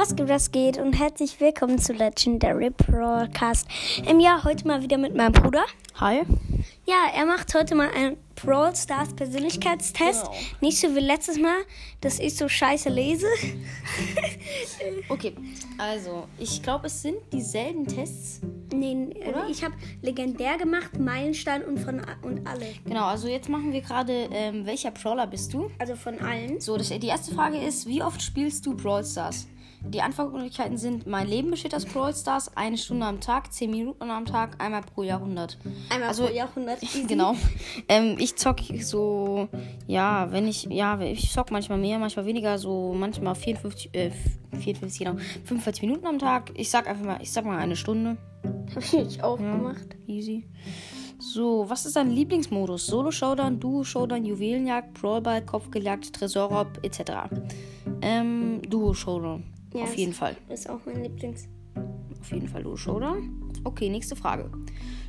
Was 0.00 0.16
geht, 0.16 0.28
was 0.30 0.50
geht 0.50 0.78
und 0.78 0.94
herzlich 0.94 1.38
willkommen 1.40 1.78
zu 1.78 1.92
Legendary 1.92 2.70
Broadcast. 2.70 3.68
Im 4.08 4.18
Jahr 4.18 4.44
heute 4.44 4.66
mal 4.66 4.80
wieder 4.80 4.96
mit 4.96 5.14
meinem 5.14 5.32
Bruder. 5.32 5.62
Hi. 5.96 6.22
Ja, 6.86 7.10
er 7.14 7.26
macht 7.26 7.54
heute 7.54 7.74
mal 7.74 7.90
einen 7.90 8.16
Brawl 8.34 8.74
Stars 8.74 9.14
Persönlichkeitstest. 9.14 10.22
Genau. 10.24 10.36
Nicht 10.62 10.80
so 10.80 10.96
wie 10.96 11.00
letztes 11.00 11.38
Mal, 11.38 11.54
dass 12.00 12.18
ich 12.18 12.34
so 12.34 12.48
scheiße 12.48 12.88
lese. 12.88 13.26
Okay, 15.10 15.34
also 15.76 16.26
ich 16.38 16.62
glaube, 16.62 16.86
es 16.86 17.02
sind 17.02 17.16
dieselben 17.32 17.86
Tests. 17.86 18.40
nee, 18.72 19.10
Oder? 19.28 19.48
ich 19.50 19.62
habe 19.62 19.74
legendär 20.00 20.56
gemacht, 20.56 20.98
Meilenstein 20.98 21.62
und 21.64 21.78
von 21.78 22.00
und 22.22 22.46
alle. 22.46 22.66
Genau, 22.86 23.06
also 23.06 23.28
jetzt 23.28 23.48
machen 23.48 23.72
wir 23.72 23.82
gerade, 23.82 24.28
ähm, 24.32 24.64
welcher 24.64 24.92
Brawler 24.92 25.26
bist 25.26 25.52
du? 25.52 25.70
Also 25.78 25.96
von 25.96 26.18
allen. 26.20 26.60
So, 26.60 26.76
das, 26.78 26.88
die 26.88 27.06
erste 27.06 27.34
Frage 27.34 27.58
ist, 27.58 27.86
wie 27.86 28.02
oft 28.02 28.22
spielst 28.22 28.64
du 28.64 28.74
Brawl 28.74 29.04
Stars? 29.04 29.46
Die 29.82 30.02
Antwortmöglichkeiten 30.02 30.76
sind, 30.76 31.06
mein 31.06 31.26
Leben 31.26 31.50
besteht 31.50 31.74
aus 31.74 31.86
Brawl 31.86 32.14
Stars, 32.14 32.56
eine 32.56 32.76
Stunde 32.76 33.06
am 33.06 33.20
Tag, 33.20 33.52
zehn 33.52 33.70
Minuten 33.70 34.10
am 34.10 34.26
Tag, 34.26 34.62
einmal 34.62 34.82
pro 34.82 35.02
Jahrhundert. 35.02 35.58
Einmal 35.88 36.08
Also, 36.08 36.26
pro 36.26 36.32
Jahrhundert. 36.34 36.82
Easy. 36.82 37.04
Genau. 37.08 37.34
Ähm, 37.88 38.16
ich 38.18 38.36
zock 38.36 38.60
so, 38.80 39.48
ja, 39.86 40.30
wenn 40.30 40.46
ich, 40.46 40.64
ja, 40.64 41.00
ich 41.00 41.32
zock 41.32 41.50
manchmal 41.50 41.78
mehr, 41.78 41.98
manchmal 41.98 42.26
weniger, 42.26 42.58
so 42.58 42.94
manchmal 42.94 43.34
54, 43.34 43.94
äh, 43.94 44.10
54, 44.52 44.98
genau, 44.98 45.16
45 45.44 45.82
Minuten 45.82 46.06
am 46.06 46.18
Tag. 46.18 46.52
Ich 46.54 46.70
sag 46.70 46.86
einfach 46.86 47.04
mal, 47.04 47.18
ich 47.20 47.32
sag 47.32 47.44
mal 47.44 47.58
eine 47.58 47.74
Stunde. 47.74 48.16
Habe 48.44 49.06
ich 49.08 49.22
auch 49.22 49.38
gemacht. 49.38 49.96
Easy. 50.06 50.46
So, 51.18 51.68
was 51.68 51.84
ist 51.84 51.96
dein 51.96 52.10
Lieblingsmodus? 52.10 52.86
Solo-Showdown, 52.86 53.60
Duo-Showdown, 53.60 54.24
Juwelenjagd, 54.24 54.94
Brawlball, 54.94 55.44
Kopfgejagd, 55.44 56.14
Tresorraub, 56.14 56.78
etc. 56.82 57.28
Ähm, 58.00 58.62
Duo-Showdown. 58.62 59.44
Ja, 59.72 59.82
Auf 59.84 59.94
jeden 59.94 60.12
Fall. 60.12 60.36
Ist 60.48 60.68
auch 60.68 60.80
mein 60.86 61.02
Lieblings. 61.02 61.48
Auf 62.20 62.32
jeden 62.32 62.48
Fall 62.48 62.62
Duo-Showdown. 62.62 63.52
Okay, 63.64 63.88
nächste 63.88 64.16
Frage. 64.16 64.50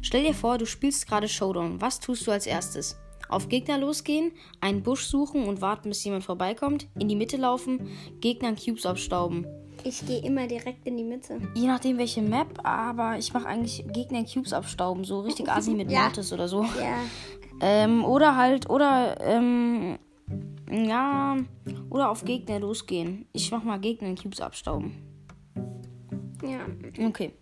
Stell 0.01 0.23
dir 0.23 0.33
vor, 0.33 0.57
du 0.57 0.65
spielst 0.65 1.07
gerade 1.07 1.27
Showdown. 1.27 1.81
Was 1.81 1.99
tust 1.99 2.25
du 2.27 2.31
als 2.31 2.45
erstes? 2.45 2.97
Auf 3.29 3.47
Gegner 3.49 3.77
losgehen, 3.77 4.31
einen 4.59 4.83
Busch 4.83 5.05
suchen 5.05 5.45
und 5.45 5.61
warten, 5.61 5.89
bis 5.89 6.03
jemand 6.03 6.23
vorbeikommt, 6.25 6.87
in 6.99 7.07
die 7.07 7.15
Mitte 7.15 7.37
laufen, 7.37 7.87
Gegnern 8.19 8.57
Cubes 8.57 8.85
abstauben. 8.85 9.47
Ich 9.85 10.05
gehe 10.05 10.21
immer 10.21 10.47
direkt 10.47 10.85
in 10.85 10.97
die 10.97 11.03
Mitte. 11.03 11.39
Je 11.55 11.65
nachdem 11.67 11.97
welche 11.97 12.21
Map, 12.21 12.59
aber 12.63 13.17
ich 13.17 13.33
mache 13.33 13.47
eigentlich 13.47 13.85
Gegner 13.93 14.23
Cubes 14.25 14.51
abstauben, 14.53 15.05
so 15.05 15.21
richtig 15.21 15.49
assi 15.51 15.71
mit 15.71 15.89
Ja. 15.89 16.01
Mortis 16.03 16.33
oder 16.33 16.47
so. 16.47 16.63
Ja. 16.63 16.97
Ähm, 17.61 18.03
oder 18.03 18.35
halt, 18.35 18.69
oder, 18.69 19.15
ähm, 19.21 19.97
ja, 20.69 21.37
oder 21.91 22.09
auf 22.09 22.25
Gegner 22.25 22.59
losgehen. 22.59 23.27
Ich 23.33 23.51
mach 23.51 23.63
mal 23.63 23.79
Gegner 23.79 24.07
in 24.07 24.15
Cubes 24.15 24.41
abstauben. 24.41 24.95
Ja. 26.41 26.61
Okay. 27.07 27.33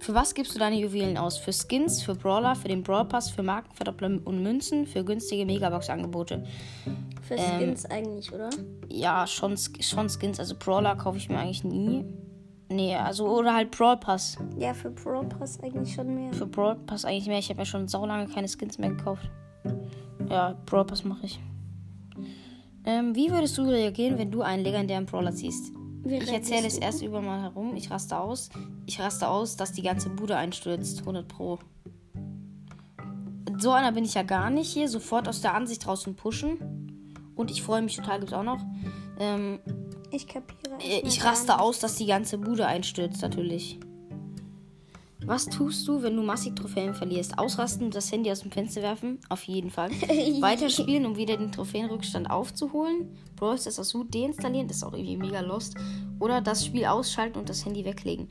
Für 0.00 0.14
was 0.14 0.34
gibst 0.34 0.54
du 0.54 0.58
deine 0.58 0.76
Juwelen 0.76 1.16
aus? 1.16 1.38
Für 1.38 1.52
Skins, 1.52 2.02
für 2.02 2.14
Brawler, 2.14 2.54
für 2.54 2.68
den 2.68 2.82
Brawl 2.82 3.06
Pass, 3.06 3.30
für 3.30 3.42
Markenverdoppler 3.42 4.20
und 4.24 4.42
Münzen, 4.42 4.86
für 4.86 5.04
günstige 5.04 5.46
Megabox-Angebote? 5.46 6.44
Für 7.22 7.38
Skins 7.38 7.86
eigentlich, 7.86 8.32
oder? 8.32 8.50
Ja, 8.88 9.26
schon, 9.26 9.56
schon 9.56 10.08
Skins. 10.08 10.38
Also 10.38 10.54
Brawler 10.56 10.94
kaufe 10.96 11.18
ich 11.18 11.28
mir 11.28 11.38
eigentlich 11.38 11.64
nie. 11.64 12.04
Nee, 12.70 12.94
also, 12.96 13.26
oder 13.26 13.54
halt 13.54 13.70
Brawl 13.70 13.96
Pass. 13.96 14.36
Ja, 14.58 14.74
für 14.74 14.90
Pro 14.90 15.22
Pass 15.22 15.60
eigentlich 15.62 15.94
schon 15.94 16.14
mehr. 16.14 16.32
Für 16.32 16.46
Brawl 16.46 16.76
Pass 16.86 17.04
eigentlich 17.04 17.26
mehr. 17.26 17.38
Ich 17.38 17.48
habe 17.48 17.60
ja 17.60 17.64
schon 17.64 17.88
saulange 17.88 18.26
keine 18.26 18.48
Skins 18.48 18.78
mehr 18.78 18.90
gekauft. 18.90 19.30
Ja, 20.28 20.54
Brawl 20.66 20.84
Pass 20.84 21.02
mache 21.02 21.26
ich. 21.26 21.40
Ähm, 22.88 23.14
wie 23.14 23.30
würdest 23.30 23.58
du 23.58 23.68
reagieren, 23.68 24.16
wenn 24.16 24.30
du 24.30 24.40
einen 24.40 24.64
legendären 24.64 25.04
Brawler 25.04 25.34
ziehst? 25.34 25.72
Wie 26.04 26.16
Ich 26.16 26.32
erzähle 26.32 26.66
es 26.66 26.78
erst 26.78 27.02
über 27.02 27.20
mal 27.20 27.42
herum. 27.42 27.76
Ich 27.76 27.90
raste 27.90 28.18
aus. 28.18 28.48
Ich 28.86 28.98
raste 28.98 29.28
aus, 29.28 29.56
dass 29.56 29.72
die 29.72 29.82
ganze 29.82 30.08
Bude 30.08 30.38
einstürzt. 30.38 31.00
100 31.00 31.28
Pro. 31.28 31.58
So 33.58 33.72
einer 33.72 33.92
bin 33.92 34.04
ich 34.06 34.14
ja 34.14 34.22
gar 34.22 34.48
nicht 34.48 34.72
hier. 34.72 34.88
Sofort 34.88 35.28
aus 35.28 35.42
der 35.42 35.52
Ansicht 35.52 35.86
und 35.86 36.16
pushen. 36.16 37.04
Und 37.34 37.50
ich 37.50 37.62
freue 37.62 37.82
mich 37.82 37.94
total, 37.96 38.20
gibt's 38.20 38.32
auch 38.32 38.42
noch. 38.42 38.64
Ähm, 39.20 39.58
Ich 40.10 40.26
kapiere. 40.26 40.78
äh, 40.80 41.06
ich 41.06 41.22
raste 41.22 41.60
aus, 41.60 41.80
dass 41.80 41.96
die 41.96 42.06
ganze 42.06 42.38
Bude 42.38 42.66
einstürzt, 42.66 43.20
natürlich. 43.20 43.78
Was 45.28 45.44
tust 45.44 45.86
du, 45.86 46.02
wenn 46.02 46.16
du 46.16 46.22
massig 46.22 46.56
Trophäen 46.56 46.94
verlierst? 46.94 47.38
Ausrasten 47.38 47.84
und 47.84 47.94
das 47.94 48.10
Handy 48.10 48.30
aus 48.32 48.40
dem 48.40 48.50
Fenster 48.50 48.80
werfen? 48.80 49.18
Auf 49.28 49.42
jeden 49.44 49.70
Fall. 49.70 49.90
Weiterspielen, 50.40 51.04
um 51.04 51.16
wieder 51.18 51.36
den 51.36 51.52
Trophäenrückstand 51.52 52.30
aufzuholen. 52.30 53.14
Brawl 53.36 53.58
Stars 53.58 53.78
aus 53.78 53.94
Wut 53.94 54.14
deinstallieren, 54.14 54.68
das 54.68 54.78
ist 54.78 54.84
auch 54.84 54.94
irgendwie 54.94 55.18
mega 55.18 55.40
lost. 55.40 55.74
Oder 56.18 56.40
das 56.40 56.64
Spiel 56.64 56.86
ausschalten 56.86 57.38
und 57.38 57.50
das 57.50 57.62
Handy 57.66 57.84
weglegen. 57.84 58.30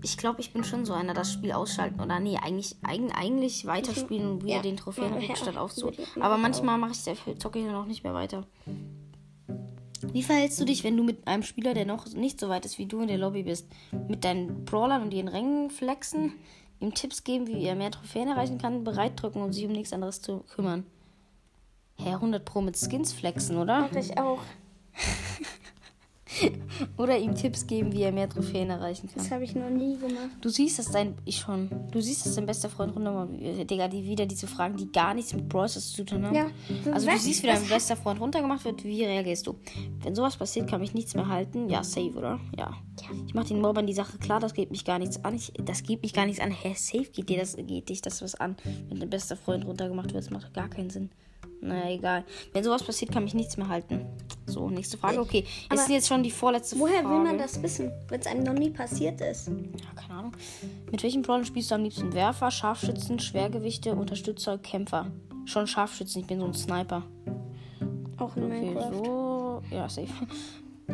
Ich 0.00 0.16
glaube, 0.16 0.40
ich 0.40 0.52
bin 0.52 0.62
schon 0.62 0.84
so 0.84 0.92
einer, 0.92 1.12
das 1.12 1.32
Spiel 1.32 1.50
ausschalten 1.50 2.00
oder 2.00 2.20
nee, 2.20 2.36
eigentlich, 2.40 2.76
eigen, 2.84 3.10
eigentlich 3.10 3.66
weiterspielen 3.66 4.30
und 4.30 4.44
wieder 4.44 4.56
Ja. 4.56 4.62
den 4.62 4.76
Trophäenrückstand 4.76 5.56
Ja, 5.56 5.60
aufzuholen. 5.60 5.96
Aber 6.20 6.36
manchmal 6.38 6.78
mache 6.78 6.92
ich 6.92 7.02
dafür, 7.02 7.36
zocke 7.36 7.58
ich 7.58 7.64
dann 7.64 7.74
auch 7.74 7.86
nicht 7.86 8.04
mehr 8.04 8.14
weiter. 8.14 8.46
Wie 10.12 10.22
verhältst 10.22 10.60
du 10.60 10.64
dich, 10.64 10.84
wenn 10.84 10.96
du 10.96 11.04
mit 11.04 11.26
einem 11.26 11.42
Spieler, 11.42 11.74
der 11.74 11.86
noch 11.86 12.06
nicht 12.08 12.40
so 12.40 12.48
weit 12.48 12.64
ist 12.64 12.78
wie 12.78 12.86
du 12.86 13.00
in 13.00 13.08
der 13.08 13.18
Lobby 13.18 13.42
bist, 13.42 13.66
mit 14.08 14.24
deinen 14.24 14.64
Brawlern 14.64 15.02
und 15.02 15.14
ihren 15.14 15.28
Rängen 15.28 15.70
flexen, 15.70 16.32
ihm 16.80 16.94
Tipps 16.94 17.24
geben, 17.24 17.46
wie 17.46 17.64
er 17.64 17.74
mehr 17.74 17.90
Trophäen 17.90 18.28
erreichen 18.28 18.58
kann, 18.58 18.84
bereit 18.84 19.20
drücken 19.20 19.42
und 19.42 19.52
sich 19.52 19.66
um 19.66 19.72
nichts 19.72 19.92
anderes 19.92 20.20
zu 20.20 20.40
kümmern? 20.54 20.84
Hä, 21.96 22.10
100 22.10 22.44
Pro 22.44 22.60
mit 22.60 22.76
Skins 22.76 23.12
flexen, 23.12 23.56
oder? 23.56 23.80
Mach 23.80 23.96
ich 23.96 24.18
auch. 24.18 24.40
Oder 26.96 27.18
ihm 27.18 27.34
Tipps 27.34 27.66
geben, 27.66 27.92
wie 27.92 28.02
er 28.02 28.12
mehr 28.12 28.28
Trophäen 28.28 28.70
erreichen 28.70 29.08
kann. 29.08 29.16
Das 29.16 29.30
habe 29.30 29.44
ich 29.44 29.54
noch 29.54 29.70
nie 29.70 29.96
gemacht. 29.96 30.30
Du 30.40 30.48
siehst, 30.48 30.78
dass 30.78 30.90
dein. 30.90 31.14
Ich 31.24 31.38
schon. 31.38 31.68
Du 31.90 32.00
siehst, 32.00 32.26
dass 32.26 32.34
dein 32.34 32.46
bester 32.46 32.68
Freund 32.68 32.94
runter. 32.94 33.28
Digga, 33.64 33.88
die 33.88 34.04
wieder 34.04 34.26
diese 34.26 34.46
Fragen, 34.46 34.76
die 34.76 34.90
gar 34.90 35.14
nichts 35.14 35.34
mit 35.34 35.48
Brawl 35.48 35.68
Stars 35.68 35.92
zu 35.92 36.04
tun 36.04 36.24
haben. 36.24 36.34
Ja. 36.34 36.46
Also 36.92 37.08
du 37.08 37.18
siehst, 37.18 37.42
wie 37.42 37.46
dein 37.46 37.66
bester 37.66 37.96
Freund 37.96 38.20
runtergemacht 38.20 38.64
wird. 38.64 38.84
Wie 38.84 39.04
reagierst 39.04 39.46
du? 39.46 39.56
Wenn 40.02 40.14
sowas 40.14 40.36
passiert, 40.36 40.68
kann 40.68 40.80
mich 40.80 40.94
nichts 40.94 41.14
mehr 41.14 41.28
halten. 41.28 41.68
Ja, 41.68 41.82
safe, 41.82 42.12
oder? 42.12 42.40
Ja. 42.56 42.72
Ich 43.26 43.34
mach 43.34 43.44
den 43.44 43.60
Mobbern 43.60 43.86
die 43.86 43.92
Sache 43.92 44.18
klar, 44.18 44.40
das 44.40 44.54
geht 44.54 44.70
mich 44.70 44.84
gar 44.84 44.98
nichts 44.98 45.24
an. 45.24 45.34
Ich, 45.34 45.52
das 45.64 45.82
geht 45.82 46.02
mich 46.02 46.12
gar 46.12 46.26
nichts 46.26 46.40
an. 46.40 46.50
Hä, 46.50 46.74
safe 46.74 47.10
geht 47.10 47.28
dir 47.28 47.38
das, 47.38 47.56
geht 47.56 47.88
dich 47.88 48.02
das 48.02 48.22
was 48.22 48.34
an. 48.34 48.56
Wenn 48.88 49.00
dein 49.00 49.10
bester 49.10 49.36
Freund 49.36 49.64
runtergemacht 49.66 50.12
wird, 50.12 50.24
das 50.24 50.30
macht 50.30 50.54
gar 50.54 50.68
keinen 50.68 50.90
Sinn. 50.90 51.10
Naja, 51.62 51.90
egal. 51.90 52.24
Wenn 52.52 52.64
sowas 52.64 52.82
passiert, 52.82 53.12
kann 53.12 53.22
mich 53.24 53.34
nichts 53.34 53.56
mehr 53.56 53.68
halten. 53.68 54.04
So, 54.46 54.68
nächste 54.68 54.98
Frage. 54.98 55.20
Okay, 55.20 55.44
Aber 55.68 55.80
ist 55.80 55.88
jetzt 55.88 56.08
schon 56.08 56.22
die 56.24 56.30
vorletzte 56.32 56.76
Woher 56.78 57.02
Frage. 57.02 57.08
will 57.14 57.22
man 57.22 57.38
das 57.38 57.62
wissen, 57.62 57.90
wenn 58.08 58.20
es 58.20 58.26
einem 58.26 58.42
noch 58.42 58.52
nie 58.54 58.70
passiert 58.70 59.20
ist? 59.20 59.48
Ja, 59.48 59.54
keine 60.02 60.18
Ahnung. 60.18 60.32
Mit 60.90 61.02
welchen 61.04 61.22
Brawlern 61.22 61.44
spielst 61.44 61.70
du 61.70 61.76
am 61.76 61.84
liebsten? 61.84 62.12
Werfer, 62.12 62.50
Scharfschützen, 62.50 63.20
Schwergewichte, 63.20 63.94
Unterstützer, 63.94 64.58
Kämpfer. 64.58 65.06
Schon 65.44 65.66
Scharfschützen, 65.68 66.22
ich 66.22 66.26
bin 66.26 66.40
so 66.40 66.46
ein 66.46 66.54
Sniper. 66.54 67.04
Auch 68.18 68.36
in 68.36 68.44
Okay, 68.44 68.60
Minecraft. 68.60 68.92
so. 69.04 69.62
Ja, 69.70 69.88
safe. 69.88 70.08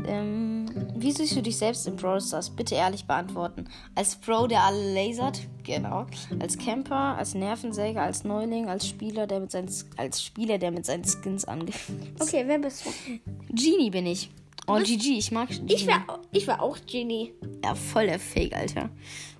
Ähm, 0.06 0.66
wie 0.96 1.12
siehst 1.12 1.36
du 1.36 1.42
dich 1.42 1.56
selbst 1.56 1.86
im 1.86 1.96
Brawl 1.96 2.20
Stars? 2.20 2.50
Bitte 2.50 2.74
ehrlich 2.74 3.04
beantworten. 3.04 3.66
Als 3.94 4.16
Bro, 4.16 4.46
der 4.46 4.62
alle 4.62 4.94
lasert? 4.94 5.40
Genau. 5.64 6.06
Als 6.40 6.58
Camper, 6.58 7.16
als 7.16 7.34
Nervensäger, 7.34 8.02
als 8.02 8.24
Neuling, 8.24 8.68
als 8.68 8.86
Spieler, 8.86 9.26
der 9.26 9.40
mit 9.40 9.50
seinen, 9.50 9.70
als 9.96 10.22
Spieler, 10.22 10.58
der 10.58 10.70
mit 10.70 10.86
seinen 10.86 11.04
Skins 11.04 11.44
angeht. 11.44 11.76
Okay, 12.20 12.44
wer 12.46 12.58
bist 12.58 12.84
du? 12.84 12.90
Genie 13.50 13.90
bin 13.90 14.06
ich. 14.06 14.30
Oh, 14.66 14.78
GG, 14.78 15.18
ich 15.18 15.30
mag 15.32 15.48
Genie. 15.48 15.72
Ich 15.72 15.86
war, 15.86 16.20
ich 16.32 16.46
war 16.46 16.62
auch 16.62 16.76
Genie. 16.86 17.32
ja, 17.64 17.74
voll 17.74 18.06
der 18.06 18.18
Fake, 18.18 18.54
Alter. 18.54 18.90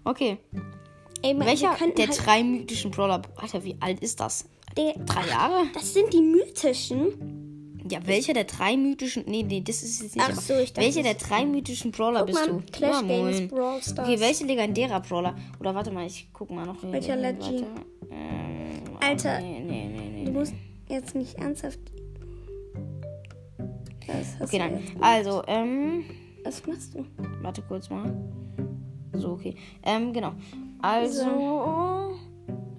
Okay. 0.05 0.39
Ey, 1.23 1.35
man, 1.35 1.47
Welcher 1.47 1.75
der 1.97 2.07
halt, 2.07 2.27
drei 2.27 2.43
mythischen 2.45 2.91
Brawler. 2.91 3.23
Alter, 3.37 3.65
wie 3.65 3.77
alt 3.81 4.01
ist 4.01 4.21
das? 4.21 4.47
der, 4.79 4.95
Drei 5.05 5.27
Jahre? 5.29 5.67
Das 5.75 5.93
sind 5.93 6.13
die 6.13 6.23
mythischen. 6.23 7.38
Ja, 7.91 8.01
welcher 8.07 8.35
der 8.35 8.45
drei 8.45 8.77
mythischen. 8.77 9.25
Nee, 9.27 9.43
nee, 9.43 9.61
das 9.61 9.83
ist 9.83 10.03
jetzt 10.03 10.17
nicht. 10.17 10.27
Ach 10.29 10.35
so, 10.35 10.55
ich 10.55 10.73
dachte, 10.73 10.87
welcher 10.87 11.03
der 11.03 11.15
drei 11.15 11.45
mythischen 11.47 11.91
Brawler 11.91 12.21
Guck 12.21 12.27
bist 12.29 12.39
mal, 12.41 12.49
du? 12.49 12.63
Clash 12.73 13.03
Ja, 13.03 13.03
Games. 13.03 13.49
Brawl 13.49 13.83
Stars. 13.83 14.09
Okay, 14.09 14.21
welcher 14.21 14.47
legendärer 14.47 15.01
Brawler? 15.01 15.35
Oder 15.61 15.75
warte 15.75 15.91
mal, 15.91 16.07
ich 16.07 16.29
guck 16.33 16.51
mal 16.51 16.67
noch. 16.67 16.77
Welcher. 16.83 17.17
Legend? 17.17 17.65
Ähm, 18.11 18.83
Alter. 19.01 19.41
Nee, 19.41 19.61
nee, 19.61 19.89
nee, 19.89 20.11
nee. 20.13 20.25
Du 20.25 20.33
musst 20.33 20.55
jetzt 20.89 21.15
nicht 21.15 21.35
ernsthaft. 21.39 21.81
Okay, 24.41 24.59
nein. 24.59 24.83
Also, 25.01 25.43
ähm. 25.47 26.05
Was 26.45 26.67
machst 26.67 26.95
du? 26.95 27.05
Warte 27.43 27.63
kurz 27.63 27.91
mal. 27.91 28.15
So, 29.13 29.31
okay. 29.33 29.55
Ähm, 29.83 30.13
genau. 30.13 30.33
Also. 30.81 32.17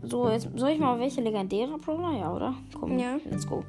So, 0.02 0.30
jetzt 0.30 0.48
soll 0.56 0.72
ich 0.72 0.80
mal 0.80 1.00
welche 1.00 1.22
legendäre 1.22 1.78
Brawler? 1.78 2.18
Ja, 2.18 2.34
oder? 2.34 2.56
Komm, 2.80 2.98
Ja. 2.98 3.18
let's 3.30 3.46
go. 3.46 3.64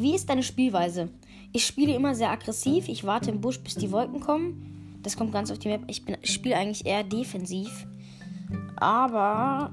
Wie 0.00 0.14
ist 0.14 0.28
deine 0.28 0.42
Spielweise? 0.42 1.08
Ich 1.52 1.64
spiele 1.66 1.94
immer 1.94 2.14
sehr 2.14 2.30
aggressiv. 2.30 2.88
Ich 2.88 3.04
warte 3.04 3.30
im 3.30 3.40
Busch, 3.40 3.58
bis 3.60 3.74
die 3.74 3.90
Wolken 3.90 4.20
kommen. 4.20 4.98
Das 5.02 5.16
kommt 5.16 5.32
ganz 5.32 5.50
auf 5.50 5.58
die 5.58 5.68
Map. 5.68 5.82
Ich, 5.86 6.04
bin- 6.04 6.16
ich 6.20 6.32
spiele 6.32 6.56
eigentlich 6.56 6.84
eher 6.86 7.04
defensiv. 7.04 7.86
Aber 8.76 9.72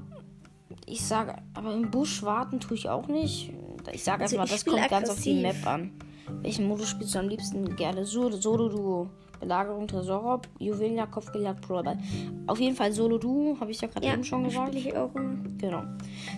ich 0.86 1.00
sage, 1.02 1.36
aber 1.54 1.74
im 1.74 1.90
Busch 1.90 2.22
warten 2.22 2.60
tue 2.60 2.76
ich 2.76 2.88
auch 2.88 3.08
nicht. 3.08 3.52
Ich 3.92 4.02
sage 4.04 4.22
Also 4.24 4.36
einfach 4.38 4.50
mal, 4.50 4.56
ich 4.56 4.64
das 4.64 4.72
kommt 4.72 4.88
ganz 4.88 5.10
auf 5.10 5.20
die 5.22 5.38
aggressiv. 5.38 5.62
Map 5.64 5.72
an. 5.72 5.90
Welchen 6.42 6.66
Modus 6.66 6.88
spielst 6.88 7.14
du 7.14 7.18
am 7.20 7.28
liebsten 7.28 7.76
gerne? 7.76 8.04
So- 8.04 8.30
Solo-Duo. 8.30 9.08
Belagerung, 9.38 9.86
Tresorraub, 9.86 10.48
Juwelenjagd, 10.58 11.12
Kopfgeljagd, 11.12 11.66
Brawlball. 11.66 11.98
Auf 12.46 12.58
jeden 12.58 12.76
Fall 12.76 12.92
Solo-Duo, 12.92 13.56
habe 13.60 13.70
ich 13.70 13.80
ja 13.80 13.88
gerade 13.88 14.06
eben 14.06 14.24
schon 14.24 14.44
gesagt. 14.44 14.74
ich 14.74 14.96
auch 14.96 15.14
immer. 15.14 15.36
Genau. 15.58 15.82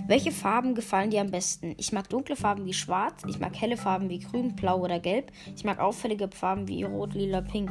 Welche 0.06 0.32
Farben 0.32 0.74
gefallen 0.74 1.10
dir 1.10 1.20
am 1.20 1.30
besten? 1.30 1.74
Ich 1.78 1.92
mag 1.92 2.08
dunkle 2.08 2.36
Farben 2.36 2.64
wie 2.64 2.72
schwarz, 2.72 3.22
ich 3.26 3.38
mag 3.38 3.54
helle 3.60 3.76
Farben 3.76 4.08
wie 4.08 4.20
grün, 4.20 4.54
blau 4.56 4.80
oder 4.80 5.00
gelb. 5.00 5.32
Ich 5.54 5.64
mag 5.64 5.78
auffällige 5.78 6.28
Farben 6.28 6.68
wie 6.68 6.84
rot, 6.84 7.14
lila, 7.14 7.40
pink. 7.40 7.70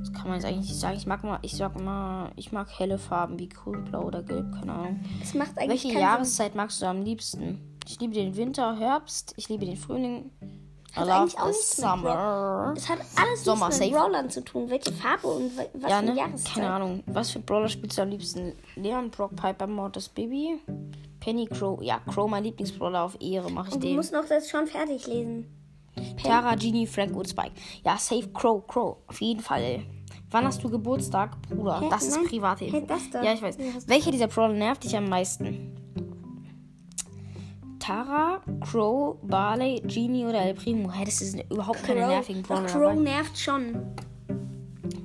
Das 0.00 0.12
kann 0.12 0.28
man 0.28 0.34
jetzt 0.34 0.44
eigentlich 0.46 0.68
nicht 0.68 0.80
sagen. 0.80 0.96
Ich 0.96 1.06
mag 1.06 1.22
mal, 1.24 1.38
ich 1.42 1.52
sag 1.52 1.78
mal, 1.80 2.32
ich 2.36 2.52
mag 2.52 2.68
helle 2.78 2.98
Farben 2.98 3.38
wie 3.38 3.48
grün, 3.48 3.84
blau 3.84 4.04
oder 4.04 4.22
gelb, 4.22 4.50
keine 4.52 4.72
Ahnung. 4.72 5.00
Es 5.22 5.34
macht 5.34 5.58
eigentlich 5.58 5.84
Welche 5.84 5.98
Jahreszeit 5.98 6.54
magst 6.54 6.80
du 6.80 6.86
am 6.86 7.02
liebsten? 7.02 7.60
Ich 7.86 8.00
liebe 8.00 8.14
den 8.14 8.36
Winter, 8.36 8.78
Herbst, 8.78 9.34
ich 9.36 9.48
liebe 9.48 9.66
den 9.66 9.76
Frühling. 9.76 10.30
Hat 10.94 11.08
eigentlich 11.08 11.38
auch 11.38 11.46
nichts 11.46 11.76
summer. 11.76 12.74
Es 12.76 12.88
hat 12.88 12.98
alles 13.16 13.44
Sommer, 13.44 13.66
nichts 13.68 13.80
mit. 13.80 13.92
Brawlern 13.92 14.30
zu 14.30 14.42
tun. 14.44 14.68
Welche 14.70 14.92
Farbe 14.92 15.26
und 15.28 15.56
wa- 15.56 15.62
was 15.74 15.90
Ja, 15.90 15.98
für 16.00 16.04
ne? 16.06 16.16
Jahreszeit. 16.16 16.54
Keine 16.54 16.70
Ahnung. 16.72 17.02
Was 17.06 17.30
für 17.30 17.38
Brawler 17.38 17.68
spielst 17.68 17.98
du 17.98 18.02
am 18.02 18.08
liebsten? 18.10 18.52
Leon, 18.76 19.10
Brock, 19.10 19.36
Piper, 19.36 19.66
Mortis, 19.66 20.08
Baby? 20.08 20.58
Penny, 21.20 21.46
Crow. 21.46 21.80
Ja, 21.82 22.00
Crow, 22.12 22.28
mein 22.28 22.44
Lieblingsbrawler 22.44 23.02
auf 23.02 23.16
Ehre, 23.20 23.50
mache 23.50 23.68
ich 23.68 23.74
Und 23.74 23.84
du 23.84 23.88
den. 23.88 23.96
musst 23.96 24.12
noch 24.12 24.26
das 24.26 24.48
schon 24.48 24.66
fertig 24.66 25.06
lesen. 25.06 25.46
Tara, 26.22 26.54
Genie, 26.54 26.86
Frank 26.86 27.14
und 27.14 27.28
Spike. 27.28 27.52
Ja, 27.84 27.96
safe 27.98 28.28
Crow, 28.32 28.66
Crow. 28.66 28.96
Auf 29.06 29.20
jeden 29.20 29.40
Fall. 29.40 29.82
Wann 30.30 30.44
hast 30.46 30.62
du 30.62 30.70
Geburtstag, 30.70 31.36
Bruder? 31.42 31.80
Hä? 31.80 31.88
Das 31.90 32.04
ist 32.04 32.16
Nein. 32.16 32.26
private 32.26 32.64
Info. 32.64 32.78
Hä, 32.78 32.84
das 32.86 33.10
da. 33.10 33.22
Ja, 33.22 33.32
ich 33.34 33.42
weiß. 33.42 33.56
Du- 33.56 33.64
Welcher 33.86 34.10
dieser 34.12 34.28
Brawler 34.28 34.54
nervt 34.54 34.84
dich 34.84 34.96
am 34.96 35.08
meisten? 35.08 35.76
Tara, 37.80 38.40
Crow, 38.60 39.16
Barley, 39.22 39.80
Genie 39.86 40.24
oder 40.24 40.40
El 40.42 40.54
Primo? 40.54 40.90
Hä, 40.92 41.04
das 41.04 41.18
sind 41.18 41.50
überhaupt 41.50 41.82
keine 41.82 42.06
nervigen 42.06 42.42
Brawler 42.42 42.66
Crow 42.66 42.80
dabei. 42.90 42.94
nervt 42.96 43.36
schon. 43.38 43.76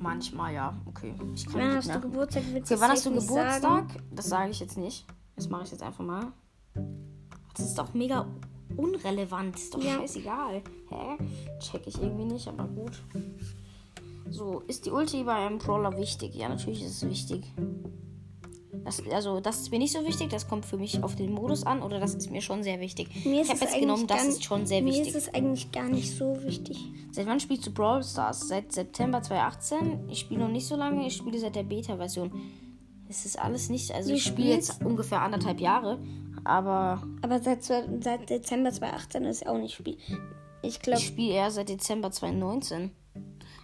Manchmal, 0.00 0.54
ja. 0.54 0.74
Okay. 0.86 1.14
Ich 1.34 1.46
kann 1.46 1.54
Wann 1.54 1.66
nicht 1.68 1.76
hast 1.78 1.86
du 1.86 1.92
nerven. 1.92 2.10
Geburtstag? 2.12 2.42
Willst 2.52 2.70
Okay, 2.72 2.80
wann 2.80 2.90
hast 2.90 3.06
du 3.06 3.10
Geburtstag? 3.10 3.60
sagen? 3.62 3.88
Das 4.12 4.28
sage 4.28 4.50
ich 4.50 4.60
jetzt 4.60 4.78
nicht. 4.78 5.04
Das 5.34 5.48
mache 5.48 5.64
ich 5.64 5.70
jetzt 5.72 5.82
einfach 5.82 6.04
mal. 6.04 6.26
Das 7.56 7.66
ist 7.66 7.78
doch 7.78 7.92
mega 7.94 8.26
unrelevant. 8.76 9.56
Ist 9.56 9.74
doch 9.74 9.82
Ja. 9.82 9.94
scheißegal. 9.96 10.62
Hä? 10.90 11.24
Check 11.58 11.86
ich 11.86 12.00
irgendwie 12.00 12.24
nicht, 12.24 12.46
aber 12.46 12.64
gut. 12.68 13.02
So, 14.28 14.60
ist 14.66 14.86
die 14.86 14.90
Ulti 14.90 15.24
bei 15.24 15.34
einem 15.34 15.58
Brawler 15.58 15.96
wichtig? 15.96 16.34
Ja, 16.34 16.48
natürlich 16.48 16.82
ist 16.84 17.02
es 17.02 17.08
wichtig. 17.08 17.44
Das, 18.84 19.02
also, 19.10 19.40
das 19.40 19.60
ist 19.60 19.70
mir 19.70 19.78
nicht 19.78 19.92
so 19.92 20.04
wichtig. 20.04 20.30
Das 20.30 20.48
kommt 20.48 20.64
für 20.64 20.76
mich 20.76 21.02
auf 21.02 21.16
den 21.16 21.32
Modus 21.32 21.64
an. 21.64 21.82
Oder 21.82 21.98
das 22.00 22.14
ist 22.14 22.30
mir 22.30 22.40
schon 22.40 22.62
sehr 22.62 22.80
wichtig. 22.80 23.08
Mir 23.24 23.42
ich 23.42 23.48
habe 23.48 23.58
jetzt 23.58 23.62
eigentlich 23.72 23.80
genommen, 23.80 24.06
das 24.06 24.18
gar 24.18 24.28
ist 24.28 24.44
schon 24.44 24.66
sehr 24.66 24.82
Mir 24.82 24.92
wichtig. 24.92 25.08
ist 25.08 25.14
es 25.16 25.34
eigentlich 25.34 25.72
gar 25.72 25.88
nicht 25.88 26.16
so 26.16 26.42
wichtig. 26.42 26.78
Seit 27.10 27.26
wann 27.26 27.40
spielst 27.40 27.66
du 27.66 27.72
Brawl 27.72 28.02
Stars? 28.02 28.48
Seit 28.48 28.72
September 28.72 29.22
2018. 29.22 30.08
Ich 30.10 30.20
spiele 30.20 30.40
noch 30.40 30.50
nicht 30.50 30.66
so 30.66 30.76
lange. 30.76 31.06
Ich 31.06 31.16
spiele 31.16 31.38
seit 31.38 31.56
der 31.56 31.62
Beta-Version. 31.64 32.30
Es 33.08 33.24
ist 33.24 33.38
alles 33.38 33.68
nicht. 33.70 33.92
Also, 33.92 34.10
Du 34.10 34.16
ich 34.16 34.24
spiele 34.24 34.50
jetzt 34.50 34.84
ungefähr 34.84 35.22
anderthalb 35.22 35.60
Jahre. 35.60 35.98
Aber 36.44 37.02
Aber 37.22 37.40
seit, 37.40 37.64
seit 37.64 38.30
Dezember 38.30 38.70
2018 38.70 39.24
ist 39.24 39.46
auch 39.46 39.58
nicht 39.58 39.74
Spiel. 39.74 39.96
Ich 40.62 40.80
glaube, 40.80 41.00
ich 41.00 41.06
spiele 41.06 41.34
eher 41.34 41.50
seit 41.50 41.68
Dezember 41.68 42.10
2019. 42.10 42.90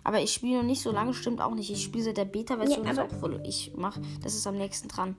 Aber 0.05 0.21
ich 0.21 0.33
spiele 0.33 0.59
noch 0.59 0.65
nicht 0.65 0.83
so 0.83 0.91
lange, 0.91 1.15
stimmt 1.15 1.41
auch 1.41 1.55
nicht. 1.55 1.71
Ich 1.71 1.83
spiele 1.83 2.05
seit 2.05 2.17
der 2.17 2.25
Beta-Version. 2.25 2.87
Ja, 2.87 3.09
voll. 3.21 3.41
Ich 3.47 3.73
mach, 3.77 3.99
das 4.23 4.35
ist 4.35 4.47
am 4.47 4.57
nächsten 4.57 4.89
dran. 4.89 5.17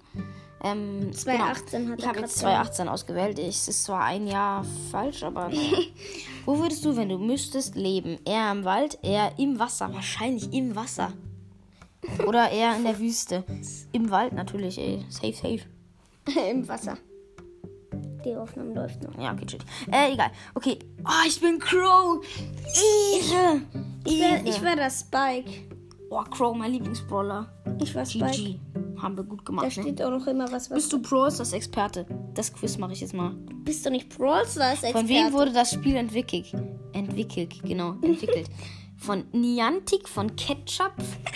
Ähm, 0.62 1.12
2018 1.14 1.82
genau. 1.82 1.92
hat 1.92 2.00
Ich 2.00 2.08
habe 2.08 2.20
jetzt 2.20 2.38
2018 2.40 2.88
ausgewählt. 2.90 3.40
Es 3.40 3.68
ist 3.68 3.84
zwar 3.86 4.04
ein 4.06 4.28
Jahr 4.28 4.66
falsch, 4.92 5.24
aber 5.24 5.48
naja. 5.50 5.78
Wo 6.46 6.60
würdest 6.60 6.84
du, 6.84 6.96
wenn 6.98 7.10
du 7.10 7.18
müsstest, 7.18 7.76
leben? 7.76 8.20
Eher 8.26 8.52
im 8.52 8.66
Wald, 8.66 9.00
eher 9.02 9.38
im 9.38 9.60
Wasser? 9.60 9.94
Wahrscheinlich 9.94 10.52
im 10.54 10.76
Wasser. 10.76 11.14
Oder 12.28 12.52
eher 12.52 12.76
in 12.76 12.84
der 12.84 13.00
Wüste? 13.00 13.44
Im 13.94 14.10
Wald 14.10 14.34
natürlich, 14.34 14.78
ey. 14.78 15.06
Safe, 15.10 15.34
safe. 15.34 15.62
im 16.50 16.68
Wasser. 16.68 16.98
Die 18.26 18.36
Aufnahme 18.36 18.74
läuft 18.74 19.04
noch. 19.04 19.18
Ja, 19.22 19.34
okay, 19.34 19.46
shit. 19.50 19.64
Äh, 19.92 20.14
egal. 20.14 20.32
Okay. 20.56 20.80
Oh, 21.06 21.28
ich 21.28 21.40
bin 21.42 21.60
Crow. 21.60 22.24
Ehre. 23.22 23.62
Ehre. 24.08 24.42
ich 24.48 24.62
wär 24.62 24.76
das 24.76 25.02
Spike. 25.02 25.50
Oh, 26.10 26.22
Crow, 26.30 26.56
mein 26.56 26.72
Lieblingsbrawler. 26.72 27.52
Ich 27.82 27.94
war 27.96 28.06
Spike. 28.06 28.32
GG. 28.32 28.60
Haben 29.02 29.18
wir 29.18 29.24
gut 29.24 29.40
Da 29.42 29.44
gemacht, 29.46 29.66
ne? 29.66 29.72
steht 29.84 30.02
auch 30.02 30.12
noch 30.12 30.28
immer 30.28 30.46
was. 30.46 30.70
was 30.70 30.76
Bist 30.78 30.94
du 30.94 31.02
Brawl 31.02 31.30
Stars 31.30 31.52
Experte? 31.52 32.06
Das 32.36 32.54
Quiz 32.54 32.78
mache 32.78 32.94
ich 32.94 33.02
jetzt 33.02 33.14
mal. 33.14 33.32
bist 33.66 33.86
du 33.86 33.90
nicht 33.90 34.16
Brawl 34.16 34.46
Stars 34.48 34.80
Von 34.80 34.90
Experte? 34.90 35.10
wem 35.10 35.34
wurde 35.34 35.52
das 35.52 35.72
Spiel 35.74 35.96
entwickelt? 35.96 36.54
Entwickelt, 36.94 37.62
genau, 37.64 37.96
entwickelt. 38.02 38.50
Von 39.06 39.26
Niantic, 39.34 40.08
von 40.08 40.34
Ketchup, 40.38 40.94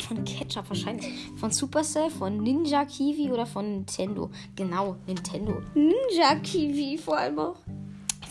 von 0.07 0.23
Ketchup 0.23 0.69
wahrscheinlich, 0.69 1.07
von 1.35 1.51
Supercell, 1.51 2.09
von 2.09 2.37
Ninja 2.37 2.85
Kiwi 2.85 3.29
oder 3.31 3.45
von 3.45 3.69
Nintendo? 3.69 4.29
Genau, 4.55 4.95
Nintendo. 5.05 5.61
Ninja 5.73 6.35
Kiwi 6.41 6.97
vor 6.97 7.17
allem 7.17 7.39
auch. 7.39 7.57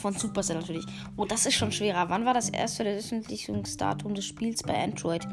Von 0.00 0.14
Supercell 0.14 0.56
natürlich. 0.56 0.86
Oh, 1.16 1.24
das 1.26 1.44
ist 1.46 1.54
schon 1.54 1.70
schwerer. 1.72 2.08
Wann 2.08 2.24
war 2.24 2.32
das 2.34 2.48
erste 2.48 2.84
Veröffentlichungsdatum 2.84 4.14
des 4.14 4.24
Spiels 4.24 4.62
bei 4.62 4.82
Android? 4.82 5.26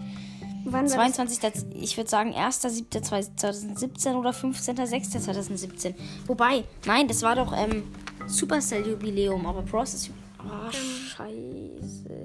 Wann 0.66 0.74
war 0.74 0.84
das? 0.84 0.94
22. 0.94 1.40
Dez- 1.40 1.66
Ich 1.74 1.96
würde 1.98 2.10
sagen 2.10 2.34
1.7.2017 2.34 4.16
oder 4.16 4.32
15.06.2017. 4.32 5.94
Wobei, 6.28 6.64
nein, 6.86 7.08
das 7.08 7.22
war 7.22 7.36
doch 7.36 7.54
ähm, 7.56 7.84
Supercell-Jubiläum, 8.28 9.46
aber 9.46 9.62
ist. 9.94 10.12
Ah, 10.40 10.72
scheiße, 10.72 11.73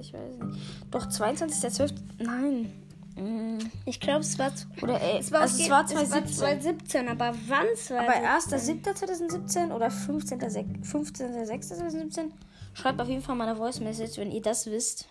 ich 0.09 0.13
weiß 0.13 0.37
nicht. 0.53 0.59
Doch, 0.91 1.05
22.12. 1.07 1.93
Nein. 2.19 2.71
Mm, 3.15 3.57
Ich 3.85 3.99
glaube, 3.99 4.21
es 4.21 4.37
war. 4.39 4.51
Oder 4.81 5.01
ey, 5.01 5.19
Es 5.19 5.31
war, 5.31 5.41
also 5.41 5.61
es 5.61 5.69
war 5.69 5.83
es 5.85 5.91
war 5.93 6.05
2017. 6.05 6.35
2017, 6.37 7.07
aber 7.09 7.33
wann 7.47 7.65
es 7.73 7.89
war? 7.91 8.01
Aber 8.01 8.13
1.7.2017 8.13 9.71
oder 9.73 9.87
15.06.2017? 9.87 10.83
15 10.83 12.33
Schreibt 12.73 13.01
auf 13.01 13.09
jeden 13.09 13.21
Fall 13.21 13.35
mal 13.35 13.47
eine 13.47 13.57
Voice 13.57 13.79
Message, 13.81 14.17
wenn 14.17 14.31
ihr 14.31 14.41
das 14.41 14.65
wisst. 14.67 15.07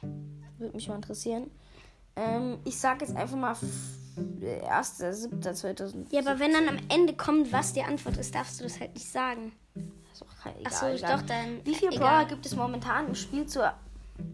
Würde 0.58 0.74
mich 0.74 0.88
mal 0.88 0.96
interessieren. 0.96 1.50
Ähm, 2.16 2.58
ich 2.64 2.78
sag 2.78 3.00
jetzt 3.02 3.14
einfach 3.14 3.36
mal 3.36 3.52
f- 3.52 3.62
1.7.2017. 4.16 6.06
Ja, 6.10 6.20
aber 6.20 6.38
wenn 6.40 6.52
dann 6.52 6.68
am 6.68 6.78
Ende 6.88 7.14
kommt, 7.14 7.52
was 7.52 7.72
die 7.72 7.82
Antwort 7.82 8.16
ist, 8.16 8.34
darfst 8.34 8.58
du 8.60 8.64
das 8.64 8.80
halt 8.80 8.94
nicht 8.94 9.08
sagen. 9.10 9.52
Ist 10.12 10.22
auch 10.22 10.42
kein, 10.42 10.54
egal, 10.58 10.72
Ach 10.74 10.80
so, 10.80 10.86
ist 10.86 11.02
egal. 11.02 11.16
doch 11.18 11.26
dann- 11.26 11.60
Wie 11.64 11.74
viele 11.74 11.92
egal. 11.92 12.08
Brawler 12.08 12.24
gibt 12.26 12.46
es 12.46 12.56
momentan 12.56 13.08
im 13.08 13.14
Spiel 13.14 13.46
zur. 13.46 13.72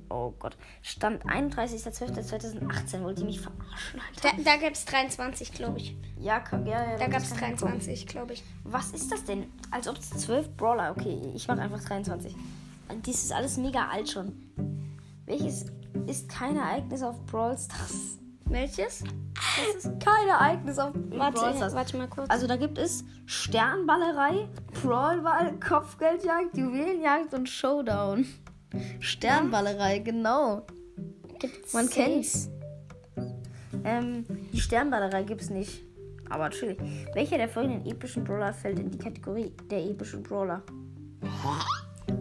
Oh 0.08 0.32
Gott. 0.38 0.56
Stand 0.82 1.24
31.12.2018. 1.24 3.02
Wollt 3.02 3.18
ihr 3.18 3.24
mich 3.24 3.40
verarschen, 3.40 4.00
Alter? 4.00 4.36
Da, 4.36 4.42
da 4.42 4.56
gab 4.56 4.72
es 4.72 4.84
23, 4.84 5.52
glaube 5.52 5.78
ich. 5.78 5.96
Ja, 6.18 6.40
kann, 6.40 6.66
ja, 6.66 6.92
ja, 6.92 6.96
Da 6.98 7.06
gab 7.08 7.22
es 7.22 7.30
kann 7.34 7.54
ich 7.54 7.60
gucken. 7.60 7.78
23, 7.78 8.06
glaube 8.06 8.34
ich. 8.34 8.44
Was 8.64 8.90
ist 8.90 9.10
das 9.10 9.24
denn? 9.24 9.46
Als 9.70 9.88
ob 9.88 9.98
es 9.98 10.10
12 10.10 10.56
Brawler. 10.56 10.94
Okay, 10.96 11.32
ich 11.34 11.48
mache 11.48 11.60
einfach 11.60 11.82
23. 11.82 12.34
Dies 13.04 13.24
ist 13.24 13.32
alles 13.32 13.56
mega 13.56 13.88
alt 13.88 14.08
schon. 14.10 14.32
Welches 15.26 15.64
ist 16.06 16.28
kein 16.28 16.56
Ereignis 16.56 17.02
auf 17.02 17.20
Brawl 17.26 17.56
Stars? 17.58 18.18
Welches? 18.46 19.02
Das 19.34 19.84
ist 19.84 20.00
kein 20.00 20.28
Ereignis 20.28 20.78
auf 20.78 20.92
Brawl 20.92 21.18
Warte, 21.18 21.56
Stars. 21.56 21.74
warte 21.74 21.96
mal 21.96 22.08
kurz. 22.08 22.28
Also 22.30 22.46
da 22.46 22.56
gibt 22.56 22.76
es 22.78 23.04
Sternballerei, 23.24 24.48
Brawlball, 24.82 25.58
Kopfgeldjagd, 25.60 26.56
Juwelenjagd 26.56 27.32
und 27.34 27.48
Showdown. 27.48 28.26
Sternballerei, 29.00 29.98
genau. 29.98 30.66
Gibt's 31.38 31.72
Man 31.72 31.88
kennt's. 31.88 32.50
Ähm, 33.84 34.24
die 34.52 34.60
Sternballerei 34.60 35.24
gibt's 35.24 35.50
nicht. 35.50 35.82
Aber 36.30 36.44
natürlich. 36.44 36.78
Welcher 37.12 37.36
der 37.36 37.48
folgenden 37.48 37.84
epischen 37.86 38.24
Brawler 38.24 38.52
fällt 38.52 38.78
in 38.78 38.90
die 38.90 38.98
Kategorie 38.98 39.52
der 39.70 39.84
epischen 39.84 40.22
Brawler? 40.22 40.62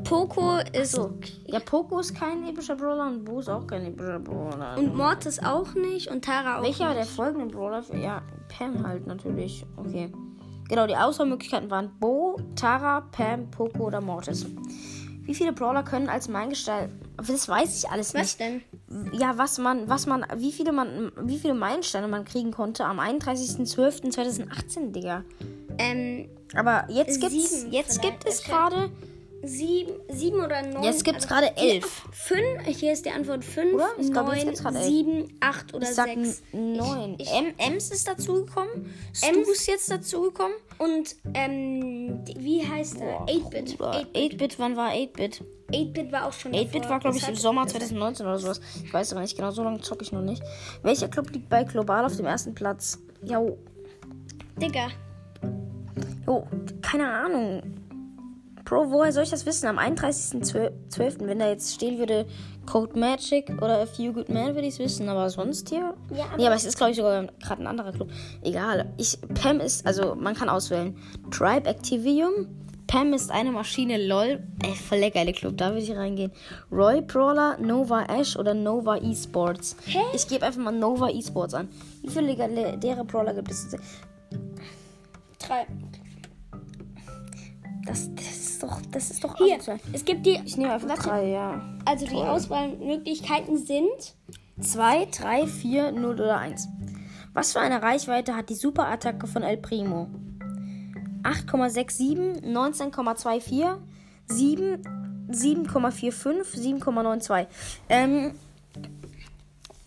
Poco 0.03 0.57
ist. 0.73 0.91
So. 0.93 1.17
Ja, 1.45 1.59
Poco 1.59 1.99
ist 1.99 2.15
kein 2.15 2.47
epischer 2.47 2.75
Brawler 2.75 3.07
und 3.07 3.23
Bo 3.23 3.39
ist 3.39 3.49
auch 3.49 3.65
kein 3.65 3.85
epischer 3.85 4.19
Brawler. 4.19 4.77
Und 4.77 4.95
Mortis 4.95 5.39
auch 5.39 5.73
nicht 5.75 6.09
und 6.09 6.23
Tara 6.23 6.59
auch 6.59 6.63
Welcher 6.63 6.87
nicht. 6.89 6.99
der 6.99 7.05
folgenden 7.05 7.49
Brawler? 7.49 7.83
Ja, 7.95 8.21
Pam 8.49 8.85
halt 8.85 9.07
natürlich. 9.07 9.65
Okay. 9.77 10.11
Genau, 10.69 10.87
die 10.87 10.95
Auswahlmöglichkeiten 10.95 11.69
waren 11.69 11.91
Bo, 11.99 12.39
Tara, 12.55 13.01
Pam, 13.11 13.49
Poco 13.51 13.85
oder 13.87 14.01
Mortis. 14.01 14.45
Wie 15.25 15.33
viele 15.33 15.53
Brawler 15.53 15.83
können 15.83 16.09
als 16.09 16.27
Meingestalt. 16.27 16.89
Das 17.17 17.47
weiß 17.47 17.77
ich 17.77 17.89
alles 17.89 18.13
nicht. 18.13 18.23
Was 18.23 18.37
denn? 18.37 18.61
Ja, 19.13 19.37
was 19.37 19.57
man, 19.57 19.87
was 19.87 20.05
man, 20.05 20.25
wie 20.35 20.51
viele 20.51 20.71
man, 20.73 21.11
wie 21.21 21.37
viele 21.37 21.53
Meilensteine 21.53 22.07
man 22.07 22.25
kriegen 22.25 22.51
konnte 22.51 22.85
am 22.85 22.99
31.12.2018, 22.99 24.91
Digga. 24.91 25.23
Ähm, 25.77 26.27
Aber 26.55 26.85
jetzt 26.89 27.21
gibt's, 27.21 27.65
jetzt 27.69 28.01
gibt 28.01 28.27
Es 28.27 28.43
gerade, 28.43 28.91
sieben, 29.43 29.93
sieben 30.09 30.37
oder 30.39 30.61
neun. 30.61 30.83
jetzt 30.83 31.03
gibt's 31.03 31.29
also 31.29 31.35
gerade 31.35 31.57
elf. 31.57 32.03
Fünf, 32.11 32.65
hier 32.67 32.93
ist 32.93 33.05
die 33.05 33.09
Antwort 33.11 33.43
fünf, 33.43 33.73
Oder? 33.73 33.89
Ich 33.99 34.09
neun, 34.09 34.31
elf. 34.37 34.83
sieben, 34.83 35.37
acht 35.39 35.73
oder 35.73 35.83
Ich 35.89 35.93
sag 35.95 36.05
sechs. 36.07 36.41
neun. 36.53 37.15
Ich, 37.19 37.31
M 37.31 37.53
Ems 37.57 37.91
ist 37.91 38.07
dazugekommen. 38.07 38.93
Stu 39.13 39.51
ist 39.51 39.67
jetzt 39.67 39.91
dazugekommen. 39.91 40.55
und 40.79 41.15
ähm, 41.33 42.23
wie 42.37 42.65
heißt 42.67 42.97
er? 43.01 43.21
8-Bit. 43.25 43.77
8-Bit 43.79 44.15
8-Bit, 44.33 44.59
wann 44.59 44.75
war 44.77 44.91
8-Bit? 44.91 45.43
8-Bit 45.71 46.11
war 46.11 46.27
auch 46.27 46.33
schon 46.33 46.51
8-Bit 46.53 46.75
davor. 46.75 46.89
war, 46.89 46.99
glaube 46.99 47.17
ich, 47.17 47.27
im 47.27 47.35
Sommer 47.35 47.63
das 47.65 47.73
hat- 47.73 47.81
2019 47.81 48.25
oder 48.25 48.39
sowas. 48.39 48.61
Ich 48.83 48.93
weiß 48.93 49.11
aber 49.13 49.21
nicht 49.21 49.35
genau, 49.35 49.51
so 49.51 49.63
lange 49.63 49.81
zocke 49.81 50.03
ich 50.03 50.11
noch 50.11 50.21
nicht. 50.21 50.41
Welcher 50.83 51.07
Club 51.07 51.29
liegt 51.31 51.49
bei 51.49 51.63
Global 51.63 52.05
auf 52.05 52.15
dem 52.15 52.25
ersten 52.25 52.53
Platz? 52.53 52.99
Jo, 53.23 53.57
Digga. 54.61 54.87
jo, 56.27 56.45
keine 56.81 57.07
Ahnung. 57.11 57.61
Bro, 58.65 58.91
woher 58.91 59.11
soll 59.11 59.23
ich 59.23 59.29
das 59.29 59.45
wissen? 59.45 59.67
Am 59.67 59.77
31.12., 59.77 61.25
wenn 61.27 61.39
da 61.39 61.49
jetzt 61.49 61.73
stehen 61.73 61.99
würde 61.99 62.25
Code 62.65 62.97
Magic 62.97 63.49
oder 63.61 63.81
A 63.81 63.85
Few 63.85 64.13
Good 64.13 64.29
Men, 64.29 64.55
würde 64.55 64.61
ich 64.67 64.75
es 64.75 64.79
wissen. 64.79 65.09
Aber 65.09 65.29
sonst 65.29 65.69
hier? 65.69 65.93
Ja, 66.15 66.25
aber- 66.25 66.37
nee, 66.37 66.45
aber 66.45 66.55
es 66.55 66.63
ist, 66.65 66.77
glaube 66.77 66.91
ich, 66.91 66.97
sogar 66.97 67.25
gerade 67.41 67.61
ein 67.61 67.67
anderer 67.67 67.91
Club. 67.91 68.09
Egal. 68.41 68.93
Ich, 68.97 69.17
Pam 69.41 69.59
ist, 69.59 69.85
also 69.85 70.15
man 70.15 70.33
kann 70.33 70.47
auswählen. 70.49 70.95
Tribe 71.29 71.69
Activium. 71.69 72.47
Pam 72.87 73.11
ist 73.13 73.31
eine 73.31 73.51
Maschine, 73.51 73.97
lol. 74.07 74.43
Ey, 74.63 74.75
voll 74.75 74.99
der 74.99 75.11
geile 75.11 75.33
Club, 75.33 75.57
da 75.57 75.69
würde 75.71 75.81
ich 75.81 75.91
reingehen. 75.95 76.31
Roy 76.71 77.01
Brawler, 77.01 77.57
Nova 77.59 78.03
Ash 78.03 78.37
oder 78.37 78.53
Nova 78.53 78.97
Esports. 78.97 79.75
Hä? 79.85 79.99
Ich 80.13 80.27
gebe 80.27 80.45
einfach 80.45 80.61
mal 80.61 80.71
Nova 80.71 81.09
Esports 81.09 81.53
an. 81.53 81.69
Wie 82.01 82.09
viele 82.09 82.27
legendäre 82.27 83.03
Brawler 83.03 83.33
gibt 83.33 83.51
es? 83.51 83.75
Drei. 85.39 85.65
Das, 87.85 88.09
das 88.15 88.25
ist 88.25 88.63
doch, 88.63 88.79
das 88.91 89.11
ist 89.11 89.23
doch 89.23 89.37
Hier, 89.37 89.55
asozial. 89.55 89.79
es 89.91 90.05
gibt 90.05 90.25
die. 90.25 90.39
Ich 90.45 90.55
nehme 90.57 90.73
einfach 90.73 90.87
Warte. 90.89 91.03
drei, 91.03 91.29
ja. 91.29 91.61
Also 91.85 92.05
die 92.05 92.15
Auswahlmöglichkeiten 92.15 93.57
sind 93.57 94.15
2, 94.61 95.05
3, 95.05 95.47
4, 95.47 95.91
0 95.91 96.13
oder 96.13 96.37
1. 96.37 96.67
Was 97.33 97.53
für 97.53 97.59
eine 97.59 97.81
Reichweite 97.81 98.35
hat 98.35 98.49
die 98.49 98.55
Superattacke 98.55 99.27
von 99.27 99.43
El 99.43 99.57
Primo? 99.57 100.07
8,67, 101.23 102.43
19,24, 102.43 103.77
7, 104.27 104.81
7,45, 105.29 106.83
7,92. 106.83 107.47
Ähm, 107.89 108.33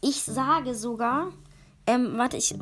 ich 0.01 0.23
sage 0.23 0.75
sogar, 0.75 1.29
ähm, 1.87 2.19
warte, 2.19 2.37
ich, 2.37 2.55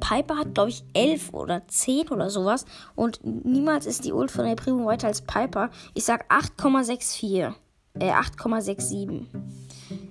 Piper 0.00 0.36
hat, 0.36 0.54
glaube 0.54 0.70
ich, 0.70 0.84
11 0.92 1.32
oder 1.32 1.66
10 1.66 2.08
oder 2.08 2.30
sowas. 2.30 2.66
Und 2.94 3.20
niemals 3.24 3.86
ist 3.86 4.04
die 4.04 4.12
Ult 4.12 4.30
von 4.30 4.44
El 4.44 4.56
Primo 4.56 4.86
weiter 4.86 5.06
als 5.06 5.22
Piper. 5.22 5.70
Ich 5.94 6.04
sag 6.04 6.30
8,64, 6.30 7.54
äh, 7.98 8.10
8,67. 8.10 9.26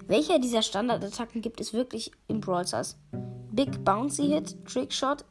Welcher 0.08 0.40
dieser 0.40 0.62
Standardattacken 0.62 1.42
gibt 1.42 1.62
es 1.62 1.74
wirklich 1.74 2.12
im 2.28 2.42
Brawl 2.42 2.68
Stars? 2.68 2.98
Big 3.52 3.84
Bouncy 3.86 4.28
Hit, 4.28 4.66
Trick 4.66 4.92
Shot, 4.92 5.24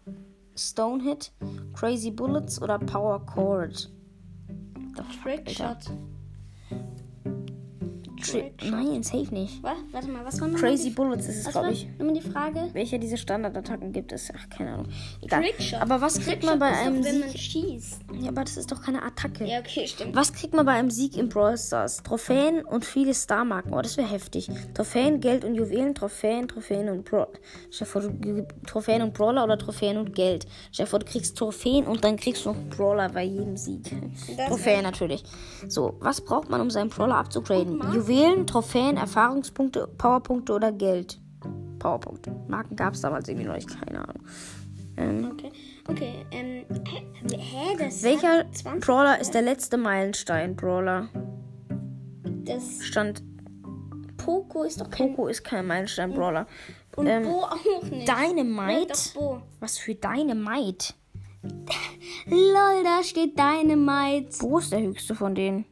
Stone 0.56 1.02
Hit, 1.02 1.32
Crazy 1.74 2.10
Bullets 2.10 2.62
oder 2.62 2.78
Power 2.78 3.24
Chord? 3.26 3.90
Trickshot. 5.22 5.90
Nein, 8.62 9.02
safe 9.02 9.34
nicht. 9.34 9.62
Was? 9.62 9.76
Warte 9.92 10.08
mal, 10.08 10.24
was 10.24 10.40
war 10.40 10.48
nochmal 10.48 10.70
Crazy 10.70 10.88
die, 10.88 10.94
Bullets 10.94 11.26
ist 11.28 11.46
es, 11.46 11.52
glaube 11.52 11.72
ich. 11.72 11.86
nochmal 11.98 12.14
die 12.14 12.20
Frage? 12.20 12.68
Welcher 12.72 12.98
dieser 12.98 13.16
Standardattacken 13.16 13.92
gibt 13.92 14.12
es? 14.12 14.32
Ach, 14.36 14.48
keine 14.48 14.72
Ahnung. 14.74 14.86
Egal. 15.20 15.42
Trickshot. 15.42 15.80
Aber 15.80 16.00
was 16.00 16.18
kriegt 16.20 16.44
man 16.44 16.58
bei 16.58 16.70
doch, 16.70 16.78
einem 16.78 17.04
wenn 17.04 17.20
man 17.20 17.28
Sieg? 17.30 17.40
schießt. 17.40 18.00
Ja, 18.20 18.28
aber 18.28 18.42
das 18.42 18.56
ist 18.56 18.70
doch 18.70 18.82
keine 18.82 19.02
Attacke. 19.02 19.44
Ja, 19.44 19.58
okay, 19.60 19.86
stimmt. 19.86 20.14
Was 20.14 20.32
kriegt 20.32 20.54
man 20.54 20.64
bei 20.66 20.72
einem 20.72 20.90
Sieg 20.90 21.16
im 21.16 21.28
Brawl 21.28 21.56
Stars? 21.58 22.02
Trophäen 22.02 22.64
und 22.64 22.84
viele 22.84 23.14
Starmarken. 23.14 23.72
Oh, 23.72 23.80
das 23.82 23.96
wäre 23.96 24.08
heftig. 24.08 24.50
Trophäen, 24.74 25.20
Geld 25.20 25.44
und 25.44 25.54
Juwelen, 25.54 25.94
Trophäen, 25.94 26.48
Trophäen 26.48 26.88
und 26.88 27.04
Brawler. 27.04 27.28
Stell 27.70 27.86
vor, 27.86 28.02
du 28.02 28.46
Trophäen 28.66 29.02
und 29.02 29.14
Brawler 29.14 29.44
oder 29.44 29.58
Trophäen 29.58 29.96
und 29.98 30.14
Geld. 30.14 30.46
Stell 30.70 30.86
vor, 30.86 30.98
du 30.98 31.06
kriegst 31.06 31.36
Trophäen 31.36 31.86
und 31.86 32.04
dann 32.04 32.16
kriegst 32.16 32.44
du 32.44 32.50
noch 32.50 32.58
Brawler 32.76 33.08
bei 33.08 33.24
jedem 33.24 33.56
Sieg. 33.56 33.90
Das 34.36 34.48
Trophäen 34.48 34.82
natürlich. 34.82 35.24
So, 35.68 35.96
was 36.00 36.20
braucht 36.20 36.50
man, 36.50 36.60
um 36.60 36.70
seinen 36.70 36.88
Brawler 36.90 37.16
abzugraden? 37.16 37.80
Juwelen, 37.92 38.11
Trophäen, 38.46 38.96
Erfahrungspunkte, 38.96 39.88
Powerpunkte 39.98 40.52
oder 40.52 40.72
Geld? 40.72 41.20
Powerpunkte. 41.78 42.34
Marken 42.48 42.76
gab 42.76 42.94
es 42.94 43.00
damals 43.00 43.28
irgendwie 43.28 43.46
noch 43.46 43.54
nicht, 43.54 43.68
keine 43.68 44.06
Ahnung. 44.06 44.22
Ähm, 44.96 45.30
Okay, 45.32 45.52
okay, 45.88 46.26
ähm, 46.30 46.64
hä, 46.86 47.36
hä 47.36 47.76
das 47.78 48.02
welcher 48.02 48.38
hat 48.38 48.56
20 48.56 48.84
Brawler 48.84 49.20
ist 49.20 49.32
der 49.32 49.42
letzte 49.42 49.78
Meilenstein-Brawler? 49.78 51.08
Das 52.44 52.82
Stand 52.82 53.22
Poco 54.18 54.62
ist 54.62 54.80
doch 54.80 54.90
kein... 54.90 55.14
Poco 55.14 55.28
ist 55.28 55.42
kein 55.42 55.66
Meilenstein-Brawler. 55.66 56.46
Und 56.96 57.06
ähm, 57.06 57.24
Bo 57.24 57.44
auch 57.44 57.90
nicht. 57.90 58.08
Dynamite? 58.08 58.92
Bo. 59.14 59.42
Was 59.60 59.78
für 59.78 59.94
Dynamite? 59.94 60.94
Lol, 62.26 62.84
da 62.84 63.02
steht 63.02 63.38
Dynamite. 63.38 64.40
Wo 64.40 64.58
ist 64.58 64.72
der 64.72 64.82
höchste 64.82 65.14
von 65.14 65.34
denen? 65.34 65.64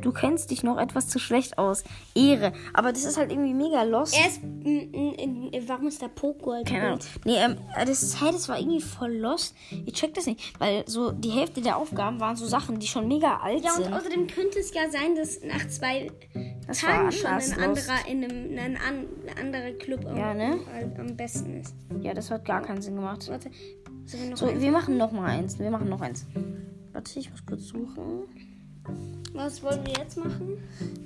Du 0.00 0.12
kennst 0.12 0.50
dich 0.50 0.62
noch 0.62 0.78
etwas 0.78 1.08
zu 1.08 1.18
schlecht 1.18 1.58
aus. 1.58 1.84
Ehre. 2.14 2.52
Aber 2.72 2.92
das 2.92 3.04
ist 3.04 3.16
halt 3.18 3.30
irgendwie 3.30 3.54
mega 3.54 3.82
lost. 3.82 4.16
Er 4.18 4.26
ist... 4.28 4.42
m- 4.42 4.92
m- 4.92 5.14
m- 5.52 5.68
Warum 5.68 5.88
ist 5.88 6.00
da 6.02 6.08
Poco 6.08 6.52
als 6.52 6.68
Keine 6.68 6.86
Ahnung. 6.86 6.98
Nee, 7.24 7.36
ähm, 7.36 7.56
das, 7.86 8.20
hey, 8.20 8.32
das 8.32 8.48
war 8.48 8.58
irgendwie 8.58 8.80
voll 8.80 9.12
lost. 9.16 9.54
Ich 9.86 9.94
check 9.94 10.14
das 10.14 10.26
nicht. 10.26 10.58
Weil 10.60 10.84
so 10.86 11.12
die 11.12 11.30
Hälfte 11.30 11.60
der 11.60 11.76
Aufgaben 11.76 12.18
waren 12.20 12.36
so 12.36 12.46
Sachen, 12.46 12.78
die 12.78 12.86
schon 12.86 13.06
mega 13.08 13.38
alt 13.38 13.62
Ja, 13.64 13.74
und 13.74 13.84
sind. 13.84 13.92
außerdem 13.94 14.26
könnte 14.26 14.58
es 14.58 14.72
ja 14.74 14.90
sein, 14.90 15.14
dass 15.16 15.40
nach 15.42 15.66
zwei 15.68 16.10
Das 16.66 16.78
Tagen 16.80 17.12
schon 17.12 17.26
ein 17.30 17.52
anderer, 17.60 18.06
in 18.08 18.24
einem, 18.24 18.58
ein 18.58 18.76
an, 18.76 19.06
ein 19.28 19.38
anderer 19.46 19.72
Club 19.72 20.04
Ja, 20.16 20.30
am, 20.32 20.36
ne? 20.36 20.58
am, 20.96 21.00
am 21.08 21.16
besten 21.16 21.60
ist. 21.60 21.74
Ja, 22.02 22.14
das 22.14 22.30
hat 22.30 22.44
gar 22.44 22.62
keinen 22.62 22.80
Sinn 22.82 22.96
gemacht. 22.96 23.28
Warte, 23.28 23.50
wir 23.50 24.36
So, 24.36 24.46
eins? 24.46 24.60
wir 24.60 24.70
machen 24.70 24.96
noch 24.96 25.12
mal 25.12 25.26
eins. 25.26 25.58
Wir 25.58 25.70
machen 25.70 25.88
noch 25.88 26.00
eins. 26.00 26.26
Warte, 26.92 27.18
ich 27.18 27.30
muss 27.30 27.44
kurz 27.46 27.64
suchen. 27.68 28.24
Was 29.32 29.62
wollen 29.62 29.86
wir 29.86 29.94
jetzt 29.94 30.16
machen? 30.16 30.58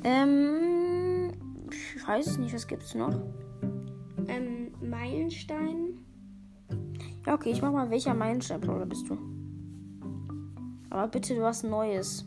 Ähm, 0.02 1.32
ich 1.70 2.06
weiß 2.06 2.26
es 2.26 2.38
nicht, 2.38 2.54
was 2.54 2.66
gibt's 2.66 2.94
noch? 2.94 3.14
Ähm, 4.28 4.72
Meilenstein. 4.80 5.98
Ja, 7.26 7.34
okay, 7.34 7.50
ich 7.50 7.62
mach 7.62 7.72
mal, 7.72 7.90
welcher 7.90 8.14
Meilenstein-Brawler 8.14 8.86
bist 8.86 9.08
du? 9.08 9.18
Aber 10.90 11.08
bitte 11.08 11.40
was 11.40 11.62
Neues. 11.62 12.26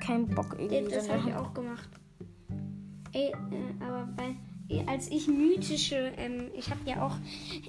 Kein 0.00 0.26
Bock 0.28 0.56
irgendwie. 0.58 0.94
Das 0.94 1.08
habe 1.08 1.28
ich 1.28 1.34
auch 1.34 1.52
gemacht. 1.54 1.88
Ey, 3.12 3.30
äh, 3.30 3.84
aber 3.84 4.08
bei, 4.16 4.36
als 4.86 5.10
ich 5.10 5.28
mythische, 5.28 6.12
ähm, 6.16 6.50
ich 6.54 6.70
habe 6.70 6.80
ja 6.84 7.06
auch, 7.06 7.16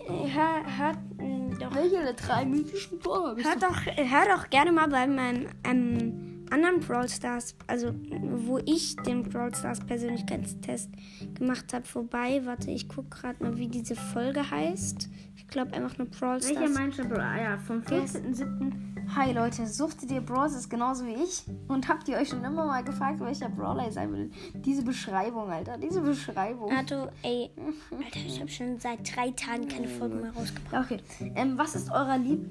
äh, 0.08 0.30
hör, 0.30 0.78
hört 0.78 0.98
ähm, 1.20 1.58
doch, 1.60 1.74
Welche 1.74 2.02
der 2.02 2.14
drei 2.14 2.46
mythischen 2.46 3.00
Brawler 3.00 3.36
bist 3.36 3.48
hört 3.48 3.64
doch, 3.64 3.86
äh, 3.88 4.08
hör 4.10 4.36
doch 4.36 4.50
gerne 4.50 4.72
mal 4.72 4.90
bei 4.90 5.08
meinem 5.08 5.48
ähm, 5.64 6.27
anderen 6.52 6.80
Brawl 6.80 7.10
Stars, 7.10 7.56
also 7.68 7.94
wo 8.22 8.60
ich 8.66 8.96
den 8.98 9.24
Brawl 9.24 9.54
Stars 9.54 9.80
Persönlichkeitstest 9.80 10.90
gemacht 11.36 11.74
habe, 11.74 11.86
vorbei. 11.86 12.42
Warte, 12.46 12.72
ich 12.72 12.88
guck 12.88 13.12
gerade 13.12 13.44
mal, 13.44 13.58
wie 13.58 13.68
diese 13.68 13.96
Folge 13.96 14.50
heißt. 14.50 15.10
Ich 15.36 15.48
glaube 15.48 15.74
einfach 15.74 15.98
nur 15.98 16.08
Brawl 16.08 16.42
Stars. 16.42 16.56
Welcher 16.56 16.74
Meilenstein-Brawler? 16.74 17.24
Ah 17.24 17.42
ja, 17.42 17.58
vom 17.58 17.80
14.07. 17.80 18.88
Hi 19.16 19.32
Leute, 19.32 19.66
suchtet 19.66 20.12
ihr 20.12 20.20
Brawlers 20.20 20.68
genauso 20.68 21.06
wie 21.06 21.14
ich? 21.24 21.44
Und 21.70 21.88
habt 21.88 22.10
ihr 22.10 22.18
euch 22.18 22.28
schon 22.28 22.44
immer 22.44 22.66
mal 22.66 22.84
gefragt, 22.84 23.22
welcher 23.22 23.48
Brawler 23.48 23.86
ihr 23.86 23.92
sein 23.92 24.12
will? 24.12 24.30
Diese 24.54 24.84
Beschreibung, 24.84 25.50
Alter, 25.50 25.78
diese 25.78 26.02
Beschreibung. 26.02 26.72
Arthur, 26.72 27.12
ey, 27.24 27.50
Alter, 27.92 28.20
ich 28.28 28.40
habe 28.40 28.50
schon 28.50 28.78
seit 28.80 29.16
drei 29.16 29.32
Tagen 29.32 29.68
keine 29.70 29.88
Folge 30.00 30.16
mehr 30.16 30.32
rausgebracht. 30.32 30.92
Okay. 30.92 31.02
Ähm, 31.36 31.58
was 31.58 31.76
ist 31.76 31.90
eurer 31.90 32.18
Lieb... 32.18 32.50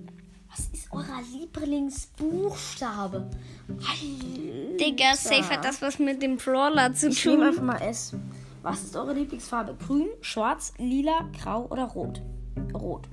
Was 0.56 0.68
ist 0.72 0.90
eurer 0.90 1.20
Lieblingsbuchstabe? 1.32 3.28
Digga, 4.80 5.14
safe 5.14 5.50
hat 5.50 5.64
das 5.64 5.82
was 5.82 5.98
mit 5.98 6.22
dem 6.22 6.38
Brawler 6.38 6.94
zu 6.94 7.08
Ich 7.08 7.24
nehme 7.26 7.36
tun. 7.38 7.46
einfach 7.48 7.62
mal 7.62 7.82
S. 7.82 8.14
Was 8.62 8.82
ist 8.84 8.96
eure 8.96 9.12
Lieblingsfarbe? 9.12 9.76
Grün, 9.86 10.08
schwarz, 10.22 10.72
lila, 10.78 11.28
grau 11.42 11.66
oder 11.66 11.84
rot? 11.84 12.22
Rot. 12.72 13.06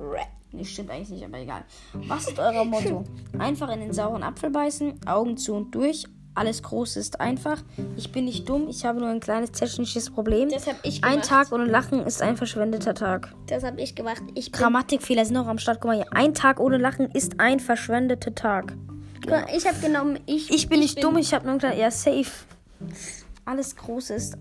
Red. 0.00 0.28
Nee, 0.52 0.64
stimmt 0.64 0.90
eigentlich 0.90 1.10
nicht, 1.10 1.24
aber 1.26 1.38
egal. 1.38 1.62
Was 1.92 2.26
ist 2.28 2.38
euer 2.38 2.64
Motto? 2.64 3.04
Einfach 3.38 3.68
in 3.70 3.80
den 3.80 3.92
sauren 3.92 4.22
Apfel 4.22 4.48
beißen, 4.48 5.06
Augen 5.06 5.36
zu 5.36 5.54
und 5.54 5.74
durch. 5.74 6.04
Alles 6.38 6.62
Große 6.62 7.00
ist 7.00 7.20
einfach. 7.20 7.60
Ich 7.96 8.12
bin 8.12 8.26
nicht 8.26 8.48
dumm, 8.48 8.68
ich 8.68 8.84
habe 8.84 9.00
nur 9.00 9.08
ein 9.08 9.18
kleines 9.18 9.50
technisches 9.50 10.08
Problem. 10.08 10.48
Das 10.50 10.68
hab 10.68 10.76
ich 10.84 11.02
Ein 11.02 11.14
gemacht. 11.14 11.28
Tag 11.28 11.52
ohne 11.52 11.64
Lachen 11.64 12.06
ist 12.06 12.22
ein 12.22 12.36
verschwendeter 12.36 12.94
Tag. 12.94 13.34
Das 13.46 13.64
habe 13.64 13.80
ich 13.80 13.96
gemacht. 13.96 14.22
Ich 14.36 14.52
bin, 14.52 14.60
Grammatikfehler 14.60 15.24
sind 15.24 15.34
noch 15.34 15.48
am 15.48 15.58
Start. 15.58 15.80
Guck 15.80 15.88
mal 15.88 15.96
hier. 15.96 16.06
Ein 16.12 16.34
Tag 16.34 16.60
ohne 16.60 16.78
Lachen 16.78 17.10
ist 17.10 17.40
ein 17.40 17.58
verschwendeter 17.58 18.36
Tag. 18.36 18.72
Genau. 19.20 19.38
Ich 19.52 19.66
habe 19.66 19.80
genommen, 19.80 20.20
ich, 20.26 20.48
Ich 20.52 20.68
bin 20.68 20.78
nicht 20.78 21.02
dumm, 21.02 21.16
ich 21.16 21.34
habe 21.34 21.44
nur 21.44 21.56
gesagt, 21.56 21.76
ja, 21.76 21.90
safe. 21.90 22.30
Alles 23.44 23.74
groß 23.74 24.10
ist. 24.10 24.38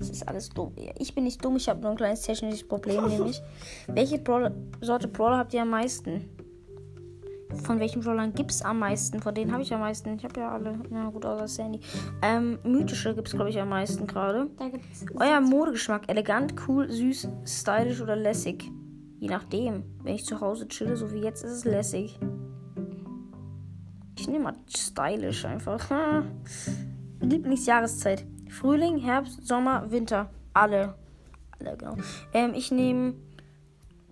Das 0.00 0.10
ist 0.10 0.26
alles 0.26 0.50
dumm. 0.50 0.74
Ich 0.98 1.14
bin 1.14 1.22
nicht 1.22 1.44
dumm, 1.44 1.54
ich 1.54 1.68
habe 1.68 1.80
nur 1.80 1.92
ein 1.92 1.96
kleines 1.96 2.22
technisches 2.22 2.66
Problem, 2.66 3.06
nämlich. 3.06 3.40
Welche 3.86 4.18
Brawler, 4.18 4.50
Sorte 4.80 5.06
Brawler 5.06 5.38
habt 5.38 5.54
ihr 5.54 5.62
am 5.62 5.70
meisten? 5.70 6.28
Von 7.64 7.80
welchen 7.80 8.02
Brawlern 8.02 8.32
gibt 8.34 8.50
es 8.50 8.62
am 8.62 8.78
meisten? 8.78 9.20
Von 9.20 9.34
denen 9.34 9.52
habe 9.52 9.62
ich 9.62 9.72
am 9.72 9.80
meisten. 9.80 10.14
Ich 10.16 10.24
habe 10.24 10.40
ja 10.40 10.50
alle. 10.50 10.78
Ja, 10.90 11.08
gut, 11.10 11.24
außer 11.24 11.48
Sandy. 11.48 11.80
Ähm, 12.22 12.58
mythische 12.64 13.14
gibt 13.14 13.28
es, 13.28 13.34
glaube 13.34 13.50
ich, 13.50 13.60
am 13.60 13.68
meisten 13.68 14.06
gerade. 14.06 14.48
Euer 15.14 15.40
Modegeschmack. 15.40 16.08
Elegant, 16.08 16.54
cool, 16.66 16.90
süß, 16.90 17.28
stylisch 17.44 18.00
oder 18.00 18.16
lässig? 18.16 18.70
Je 19.18 19.28
nachdem. 19.28 19.84
Wenn 20.02 20.14
ich 20.14 20.24
zu 20.24 20.40
Hause 20.40 20.66
chille, 20.68 20.96
so 20.96 21.12
wie 21.12 21.20
jetzt, 21.20 21.44
ist 21.44 21.52
es 21.52 21.64
lässig. 21.64 22.18
Ich 24.18 24.28
nehme 24.28 24.44
mal 24.44 24.54
stylisch 24.68 25.44
einfach. 25.44 25.90
Hm. 25.90 26.24
Lieblingsjahreszeit. 27.20 28.26
Frühling, 28.48 28.98
Herbst, 28.98 29.46
Sommer, 29.46 29.90
Winter. 29.90 30.30
Alle. 30.52 30.94
Alle, 31.58 31.76
genau. 31.76 31.96
Ähm, 32.34 32.52
ich 32.54 32.70
nehme 32.70 33.14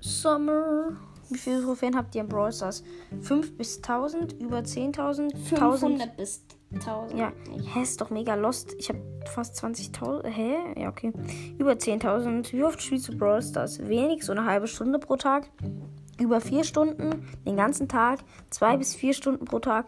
Summer. 0.01 0.97
Wie 1.31 1.39
viele 1.39 1.63
Trophäen 1.63 1.97
habt 1.97 2.15
ihr 2.15 2.23
im 2.23 2.29
Brawl 2.29 2.53
Stars? 2.53 2.83
5 3.23 3.57
bis 3.57 3.77
1000, 3.77 4.33
über 4.41 4.59
10.000, 4.59 5.33
1000. 5.33 5.39
500 5.39 6.17
bis 6.17 6.45
1000. 6.75 7.19
Ja, 7.19 7.33
hä, 7.75 7.83
ist 7.83 8.01
doch 8.01 8.11
mega 8.11 8.35
lost. 8.35 8.75
Ich 8.79 8.89
habe 8.89 9.01
fast 9.33 9.63
20.000. 9.63 10.27
Hä? 10.27 10.57
Ja, 10.77 10.89
okay. 10.89 11.13
Über 11.59 11.73
10.000. 11.73 12.53
Wie 12.53 12.65
oft 12.65 12.83
spielst 12.83 13.09
du 13.09 13.17
Brawl 13.17 13.43
Stars? 13.43 13.79
Wenig, 13.79 14.25
so 14.25 14.33
eine 14.33 14.45
halbe 14.45 14.67
Stunde 14.67 14.99
pro 14.99 15.17
Tag. 15.17 15.49
Über 16.19 16.41
vier 16.41 16.65
Stunden, 16.65 17.27
den 17.47 17.57
ganzen 17.57 17.89
Tag. 17.89 18.19
Zwei 18.51 18.77
bis 18.77 18.95
vier 18.95 19.15
Stunden 19.15 19.47
pro 19.47 19.59
Tag. 19.59 19.87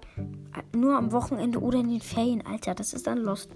Nur 0.75 0.97
am 0.97 1.13
Wochenende 1.13 1.61
oder 1.61 1.81
in 1.81 1.91
den 1.91 2.01
Ferien, 2.01 2.47
Alter. 2.47 2.75
Das 2.75 2.95
ist 2.95 3.07
dann 3.07 3.19
lost. 3.19 3.51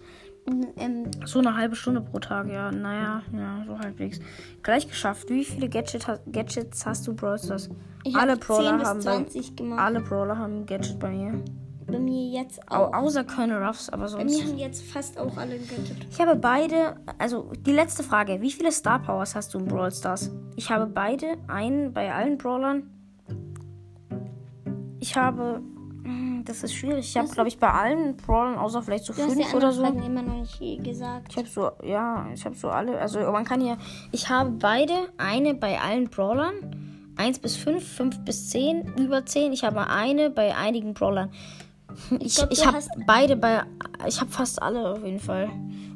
Ähm, 0.76 1.10
So 1.24 1.40
eine 1.40 1.56
halbe 1.56 1.74
Stunde 1.76 2.00
pro 2.00 2.18
Tag, 2.18 2.48
ja. 2.48 2.70
Naja, 2.70 3.22
ja, 3.32 3.64
so 3.66 3.78
halbwegs. 3.78 4.20
Gleich 4.62 4.86
geschafft. 4.88 5.28
Wie 5.30 5.44
viele 5.44 5.68
Gadget, 5.68 6.06
ha- 6.06 6.18
Gadgets 6.30 6.86
hast 6.86 7.06
du 7.06 7.14
Brawl 7.14 7.38
Stars? 7.38 7.68
ich 8.04 8.14
Alle 8.14 8.32
habe 8.32 8.40
Brawler 8.40 8.70
10 8.70 8.78
bis 8.78 8.86
haben 8.88 8.98
bei, 9.04 9.16
20 9.16 9.56
gemacht. 9.56 9.80
alle 9.80 10.00
Brawler 10.00 10.38
haben 10.38 10.60
ein 10.60 10.66
Gadget 10.66 10.98
bei 11.00 11.10
mir. 11.10 11.42
Bei 11.88 11.98
mir 12.00 12.30
jetzt 12.40 12.60
Au, 12.70 12.84
auch. 12.86 12.92
außer 12.94 13.22
Colonel 13.24 13.62
Ruffs, 13.62 13.88
aber 13.90 14.02
Bei 14.04 14.08
sonst. 14.08 14.36
mir 14.38 14.44
haben 14.44 14.58
jetzt 14.58 14.84
fast 14.84 15.18
auch 15.18 15.36
alle 15.36 15.56
Gadget. 15.58 16.06
Ich 16.10 16.20
habe 16.20 16.34
beide, 16.36 16.96
also 17.18 17.50
die 17.64 17.72
letzte 17.72 18.02
Frage, 18.02 18.40
wie 18.40 18.50
viele 18.50 18.72
Star 18.72 19.00
Powers 19.00 19.34
hast 19.36 19.54
du 19.54 19.58
in 19.58 19.66
Brawl 19.66 19.92
Stars? 19.92 20.30
Ich 20.56 20.70
habe 20.70 20.86
beide, 20.86 21.36
einen 21.48 21.92
bei 21.92 22.12
allen 22.12 22.38
Brawlern. 22.38 22.90
Ich 24.98 25.16
habe, 25.16 25.60
das 26.46 26.62
ist 26.62 26.74
schwierig, 26.74 27.06
ich 27.08 27.16
habe 27.16 27.28
glaube 27.28 27.48
ich 27.48 27.58
bei 27.58 27.70
allen 27.70 28.16
Brawlern, 28.16 28.56
außer 28.56 28.82
vielleicht 28.82 29.04
so 29.04 29.12
Du 29.12 29.22
fünf 29.22 29.54
oder 29.54 29.72
so. 29.72 29.82
Fragen 29.82 30.02
immer 30.02 30.22
noch 30.22 30.40
nicht 30.40 30.60
eh 30.60 30.76
gesagt. 30.76 31.28
Ich 31.30 31.36
habe 31.36 31.48
so, 31.48 31.70
ja, 31.82 32.26
ich 32.32 32.44
habe 32.44 32.54
so 32.54 32.68
alle, 32.68 32.98
also 32.98 33.20
man 33.32 33.44
kann 33.44 33.60
hier, 33.60 33.76
ich 34.12 34.28
habe 34.28 34.50
beide, 34.50 34.94
eine 35.18 35.54
bei 35.54 35.80
allen 35.80 36.08
Brawlern, 36.08 36.86
1 37.16 37.38
bis 37.38 37.56
5, 37.56 37.96
5 37.96 38.24
bis 38.24 38.50
10, 38.50 38.94
über 38.98 39.24
10. 39.24 39.52
Ich 39.52 39.64
habe 39.64 39.88
eine 39.88 40.30
bei 40.30 40.54
einigen 40.54 40.94
Brawlern. 40.94 41.30
Ich, 42.20 42.36
glaub, 42.36 42.50
ich 42.50 42.60
du 42.60 42.66
habe 42.66 42.78
beide 43.06 43.36
bei, 43.36 43.62
ich 44.06 44.20
habe 44.20 44.30
fast 44.30 44.60
alle 44.60 44.90
auf 44.90 45.04
jeden 45.04 45.20
Fall. 45.20 45.50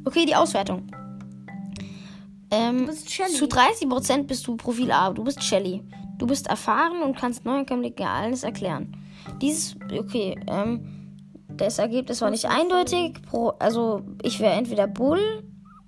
Okay, 0.04 0.24
die 0.24 0.34
Auswertung. 0.34 0.86
Ähm, 2.50 2.86
bist 2.86 3.10
Shelly. 3.10 3.32
zu 3.32 3.44
30% 3.44 4.24
bist 4.24 4.46
du 4.46 4.56
Profil 4.56 4.90
A. 4.90 5.10
Du 5.10 5.22
bist 5.22 5.42
Shelly. 5.42 5.82
Du 6.18 6.26
bist 6.26 6.46
erfahren 6.48 7.02
und 7.02 7.16
kannst 7.16 7.44
Neuankömmlingen 7.44 8.02
alles 8.06 8.42
erklären. 8.42 8.96
Dieses, 9.40 9.76
okay, 9.98 10.38
ähm, 10.46 11.16
das 11.48 11.78
Ergebnis 11.78 12.20
war 12.20 12.30
nicht 12.30 12.46
eindeutig. 12.46 13.20
Pro, 13.22 13.48
also 13.58 14.02
ich 14.22 14.40
wäre 14.40 14.54
entweder 14.54 14.86
Bull, 14.86 15.20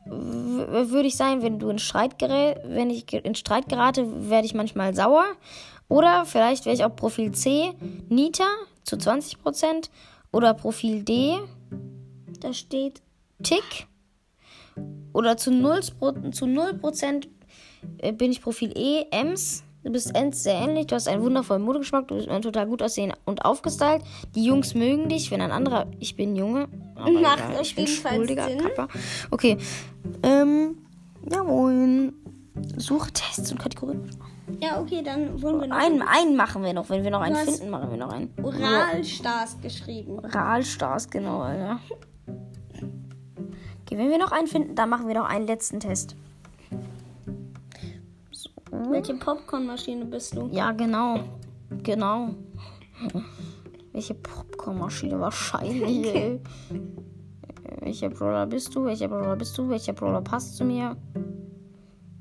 würde 0.07 1.07
ich 1.07 1.17
sein, 1.17 1.43
wenn 1.43 1.59
du 1.59 1.71
in 1.71 1.79
Streit 1.79 2.19
gerät, 2.19 2.59
wenn 2.65 2.91
ich 2.91 3.13
in 3.13 3.35
Streit 3.35 3.69
gerate, 3.69 4.29
werde 4.29 4.47
ich 4.47 4.55
manchmal 4.55 4.95
sauer. 4.95 5.25
Oder 5.89 6.25
vielleicht 6.25 6.65
wäre 6.65 6.75
ich 6.75 6.85
auch 6.85 6.95
Profil 6.95 7.33
C, 7.33 7.73
Nita 8.09 8.47
zu 8.85 8.97
20%. 8.97 9.91
Oder 10.33 10.55
Profil 10.55 11.03
D, 11.03 11.39
Da 12.41 12.53
steht 12.53 13.03
Tick. 13.43 13.87
Oder 15.13 15.37
zu 15.37 15.51
0%, 15.51 16.33
zu 16.33 16.47
0 16.47 16.81
äh, 17.99 18.13
bin 18.13 18.33
ich 18.33 18.41
Profil 18.41 18.73
E, 18.77 19.05
Ems. 19.11 19.63
Du 19.85 19.91
bist 19.91 20.13
sehr 20.33 20.55
ähnlich. 20.55 20.87
Du 20.87 20.95
hast 20.95 21.09
einen 21.09 21.23
wundervollen 21.23 21.63
Modegeschmack. 21.63 22.09
Du 22.09 22.15
bist 22.15 22.29
total 22.29 22.67
gut 22.67 22.83
aussehen 22.83 23.13
und 23.25 23.45
aufgestylt. 23.45 24.03
Die 24.35 24.45
Jungs 24.45 24.75
mögen 24.75 25.09
dich. 25.09 25.31
Wenn 25.31 25.41
ein 25.41 25.51
anderer. 25.51 25.87
Ich 25.99 26.17
bin 26.17 26.37
Junge. 26.37 26.69
aber 26.95 27.11
Macht 27.11 27.41
egal, 27.41 27.57
auf 27.57 27.63
ich 27.63 27.75
bin 27.75 27.87
jeden 27.87 28.01
Fall 28.01 28.15
schwul, 28.15 28.27
Digga, 28.27 28.49
Sinn. 28.49 28.59
Kappa. 28.59 28.89
Okay. 29.31 29.59
Ähm. 30.23 30.79
Jawohl. 31.31 32.13
Suche 32.77 33.11
Tests 33.13 33.51
und 33.51 33.59
Kategorien. 33.59 34.11
Ja, 34.61 34.81
okay, 34.81 35.03
dann 35.03 35.41
wollen 35.41 35.61
wir 35.61 35.67
noch 35.69 35.77
Einen, 35.77 36.03
einen 36.03 36.37
machen 36.37 36.63
wir 36.63 36.73
noch. 36.73 36.91
Wenn 36.91 37.03
wir 37.03 37.11
noch 37.11 37.21
einen 37.21 37.37
finden, 37.37 37.71
machen 37.71 37.91
wir 37.91 37.97
noch 37.97 38.13
einen. 38.13 38.33
Oralstars 38.43 39.61
geschrieben. 39.61 40.19
Ralstars, 40.19 41.09
genau, 41.09 41.41
Alter. 41.41 41.81
Okay, 43.83 43.99
wenn 43.99 44.11
wir 44.11 44.19
noch 44.19 44.33
einen 44.33 44.47
finden, 44.47 44.75
dann 44.75 44.89
machen 44.89 45.09
wir 45.09 45.15
noch 45.15 45.29
einen 45.29 45.47
letzten 45.47 45.81
Test. 45.81 46.17
Welche 48.91 49.15
Popcornmaschine 49.15 50.05
bist 50.05 50.37
du? 50.37 50.49
Ja, 50.53 50.73
genau. 50.73 51.21
Genau. 51.83 52.31
Welche 53.93 54.15
Popcornmaschine 54.15 55.19
wahrscheinlich, 55.21 56.15
ey. 56.15 56.41
Welcher 57.81 58.11
Brawler 58.11 58.47
bist 58.47 58.75
du? 58.75 58.85
Welcher 58.85 59.09
Brawler 59.09 59.37
bist 59.37 59.57
du? 59.57 59.69
Welcher 59.69 59.93
Brawler 59.93 60.21
passt 60.21 60.57
zu 60.57 60.65
mir? 60.65 60.97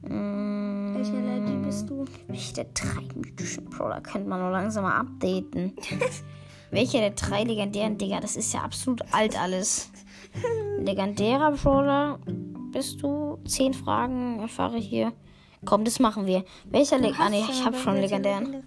Mm, 0.04 0.96
Welche 0.96 1.14
Lady 1.20 1.58
bist 1.66 1.90
du? 1.90 2.06
welche 2.28 2.54
der 2.54 2.66
drei 2.74 3.08
mythischen 3.16 3.66
Brawler 3.66 4.02
könnte 4.02 4.28
man 4.30 4.40
noch 4.42 4.52
langsam 4.52 4.84
mal 4.84 4.98
updaten? 5.00 5.74
Welcher 6.72 7.00
der 7.00 7.12
drei 7.12 7.44
legendären, 7.44 7.98
Digga? 7.98 8.20
Das 8.22 8.36
ist 8.38 8.54
ja 8.54 8.62
absolut 8.62 9.02
alt 9.14 9.40
alles. 9.40 9.92
Legendärer 10.80 11.52
Brawler 11.52 12.20
bist 12.72 13.02
du? 13.04 13.38
Zehn 13.46 13.74
Fragen 13.74 14.40
erfahre 14.40 14.78
ich 14.78 14.88
hier. 14.88 15.12
Komm, 15.66 15.86
das 15.86 16.00
machen 16.00 16.26
wir. 16.26 16.44
Welcher 16.66 16.98
Leg 16.98 17.16
Ah, 17.20 17.30
nee, 17.30 17.44
ich 17.50 17.64
hab 17.64 17.76
schon 17.78 17.96
legendären. 18.02 18.64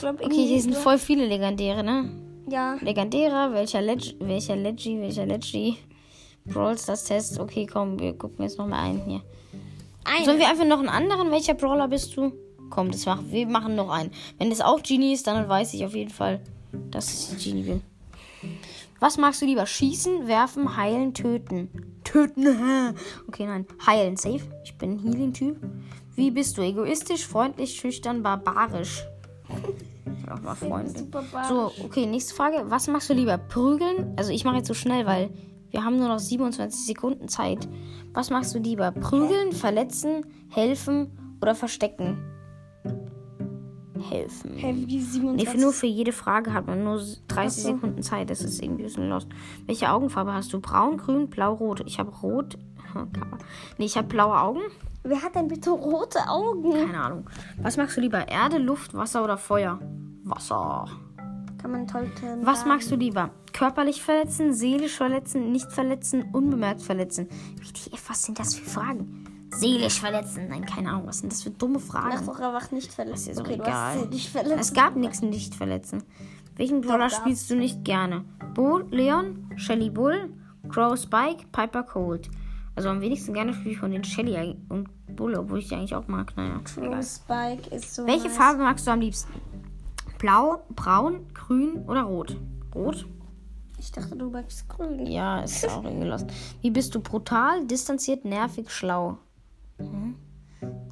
Glaube, 0.00 0.24
Okay, 0.24 0.46
hier 0.46 0.60
sind 0.60 0.74
voll 0.74 0.98
viele 0.98 1.26
legendäre, 1.26 1.84
ne? 1.84 2.10
Ja, 2.50 2.76
Legendärer, 2.80 3.52
welcher 3.52 3.82
Leg 3.82 4.16
welcher 4.20 4.56
Leggy, 4.56 5.00
welcher 5.00 5.26
Leggy. 5.26 5.76
Brawl 6.46 6.78
Stars 6.78 7.04
Test. 7.04 7.38
Okay, 7.38 7.66
komm, 7.66 7.98
wir 7.98 8.14
gucken 8.14 8.42
jetzt 8.42 8.58
noch 8.58 8.66
mal 8.66 8.82
einen 8.82 9.04
hier. 9.04 9.22
Sollen 10.24 10.30
eine. 10.30 10.38
wir 10.38 10.48
einfach 10.48 10.64
noch 10.64 10.78
einen 10.78 10.88
anderen? 10.88 11.30
Welcher 11.30 11.54
Brawler 11.54 11.88
bist 11.88 12.16
du? 12.16 12.32
Komm, 12.70 12.90
das 12.90 13.04
machen 13.06 13.30
wir 13.30 13.46
machen 13.46 13.74
noch 13.76 13.90
einen. 13.90 14.10
Wenn 14.38 14.50
das 14.50 14.60
auch 14.60 14.82
Genie 14.82 15.12
ist, 15.12 15.26
dann 15.26 15.48
weiß 15.48 15.74
ich 15.74 15.84
auf 15.84 15.94
jeden 15.94 16.10
Fall, 16.10 16.40
dass 16.90 17.32
ich 17.32 17.44
Genie 17.44 17.62
bin. 17.62 17.82
Was 19.00 19.16
magst 19.18 19.42
du 19.42 19.46
lieber? 19.46 19.66
Schießen, 19.66 20.26
werfen, 20.26 20.76
heilen, 20.76 21.14
töten? 21.14 21.68
Töten. 22.04 22.46
Okay, 23.28 23.46
nein. 23.46 23.66
Heilen, 23.86 24.16
safe. 24.16 24.40
Ich 24.64 24.76
bin 24.76 24.92
ein 24.92 24.98
Healing-Typ. 24.98 25.56
Wie 26.18 26.32
bist 26.32 26.58
du? 26.58 26.62
Egoistisch, 26.62 27.28
freundlich, 27.28 27.76
schüchtern, 27.76 28.24
barbarisch? 28.24 29.04
Auch 30.28 30.42
mal 30.42 30.56
Freunde. 30.56 31.06
So, 31.48 31.70
okay, 31.84 32.06
nächste 32.06 32.34
Frage. 32.34 32.64
Was 32.66 32.88
machst 32.88 33.08
du 33.08 33.14
lieber? 33.14 33.38
Prügeln? 33.38 34.14
Also 34.16 34.32
ich 34.32 34.44
mache 34.44 34.56
jetzt 34.56 34.66
so 34.66 34.74
schnell, 34.74 35.06
weil 35.06 35.30
wir 35.70 35.84
haben 35.84 35.96
nur 35.96 36.08
noch 36.08 36.18
27 36.18 36.86
Sekunden 36.86 37.28
Zeit. 37.28 37.68
Was 38.14 38.30
machst 38.30 38.52
du 38.52 38.58
lieber? 38.58 38.90
Prügeln, 38.90 39.52
verletzen, 39.52 40.26
helfen 40.48 41.36
oder 41.40 41.54
verstecken? 41.54 42.18
Helfen. 44.10 44.56
Wie 44.56 44.96
Nee, 44.96 45.00
27. 45.00 45.48
für 45.48 45.58
nur 45.58 45.72
für 45.72 45.86
jede 45.86 46.12
Frage 46.12 46.52
hat 46.52 46.66
man 46.66 46.82
nur 46.82 46.96
30 46.96 47.28
Ach 47.36 47.48
so. 47.50 47.60
Sekunden 47.74 48.02
Zeit. 48.02 48.28
Das 48.28 48.40
ist 48.40 48.60
irgendwie 48.60 48.82
ein 48.82 48.86
bisschen 48.86 49.08
lost. 49.08 49.28
Welche 49.66 49.92
Augenfarbe 49.92 50.32
hast 50.32 50.52
du? 50.52 50.58
Braun, 50.60 50.96
grün, 50.96 51.30
blau, 51.30 51.54
rot. 51.54 51.84
Ich 51.86 52.00
habe 52.00 52.10
rot. 52.10 52.58
Nee, 53.78 53.84
ich 53.84 53.96
habe 53.96 54.08
blaue 54.08 54.36
Augen. 54.40 54.62
Wer 55.08 55.22
hat 55.22 55.34
denn 55.34 55.48
bitte 55.48 55.70
rote 55.70 56.18
Augen? 56.28 56.70
Keine 56.70 57.00
Ahnung. 57.00 57.24
Was 57.62 57.78
magst 57.78 57.96
du 57.96 58.02
lieber? 58.02 58.28
Erde, 58.28 58.58
Luft, 58.58 58.92
Wasser 58.92 59.24
oder 59.24 59.38
Feuer? 59.38 59.80
Wasser. 60.24 60.86
Kann 61.56 61.70
man 61.70 61.86
toll 61.86 62.10
trennen. 62.14 62.44
Was 62.44 62.66
magst 62.66 62.90
du 62.90 62.96
lieber? 62.96 63.30
Körperlich 63.54 64.02
verletzen, 64.02 64.52
seelisch 64.52 64.96
verletzen, 64.96 65.50
nicht 65.50 65.72
verletzen, 65.72 66.28
unbemerkt 66.32 66.82
verletzen? 66.82 67.28
WTF, 67.56 68.10
was 68.10 68.22
sind 68.22 68.38
das 68.38 68.54
für 68.54 68.68
Fragen? 68.68 69.24
Seelisch 69.50 69.98
verletzen? 69.98 70.48
Nein, 70.50 70.66
keine 70.66 70.90
Ahnung. 70.90 71.06
Was 71.06 71.20
sind 71.20 71.32
das 71.32 71.42
für 71.42 71.50
dumme 71.50 71.80
Fragen? 71.80 72.26
doch 72.26 72.38
einfach 72.38 72.70
nicht 72.70 72.92
verletzen. 72.92 73.30
ist 73.30 73.40
doch 73.40 73.46
okay, 73.46 73.56
du 73.56 73.62
egal. 73.62 74.58
Es 74.58 74.74
gab 74.74 74.94
nichts 74.94 75.22
nicht 75.22 75.54
verletzen. 75.54 76.02
Welchen 76.56 76.82
Brawler 76.82 77.08
spielst 77.08 77.48
du 77.50 77.56
nicht 77.56 77.82
gerne? 77.82 78.26
Bo, 78.54 78.78
Leon, 78.90 79.50
Shelly 79.56 79.88
Bull, 79.88 80.34
Crow 80.68 80.98
Spike, 80.98 81.46
Piper 81.50 81.82
Cold. 81.82 82.28
Also 82.78 82.90
am 82.90 83.00
wenigsten 83.00 83.34
gerne 83.34 83.52
spiele 83.54 83.72
ich 83.72 83.78
von 83.78 83.90
den 83.90 84.04
Shelly 84.04 84.54
und 84.68 84.88
Bull, 85.16 85.34
obwohl 85.34 85.58
ich 85.58 85.66
die 85.66 85.74
eigentlich 85.74 85.96
auch 85.96 86.06
mag. 86.06 86.32
Naja. 86.36 86.60
True. 86.64 87.02
Spike 87.02 87.74
ist 87.74 87.92
so. 87.92 88.06
Welche. 88.06 88.30
Farbe 88.30 88.60
magst 88.62 88.86
du 88.86 88.92
am 88.92 89.00
liebsten? 89.00 89.32
Blau, 90.20 90.62
braun, 90.76 91.26
grün 91.34 91.82
oder 91.88 92.02
rot? 92.02 92.36
Rot? 92.72 93.04
Ich 93.80 93.90
dachte, 93.90 94.14
du 94.14 94.30
magst 94.30 94.68
grün. 94.68 95.04
Ja, 95.06 95.40
ist 95.40 95.68
auch 95.68 95.82
irgendwie 95.84 96.06
lost. 96.06 96.26
Wie 96.60 96.70
bist 96.70 96.94
du 96.94 97.00
brutal, 97.00 97.66
distanziert, 97.66 98.24
nervig, 98.24 98.70
schlau? 98.70 99.18
Hm? 99.78 100.14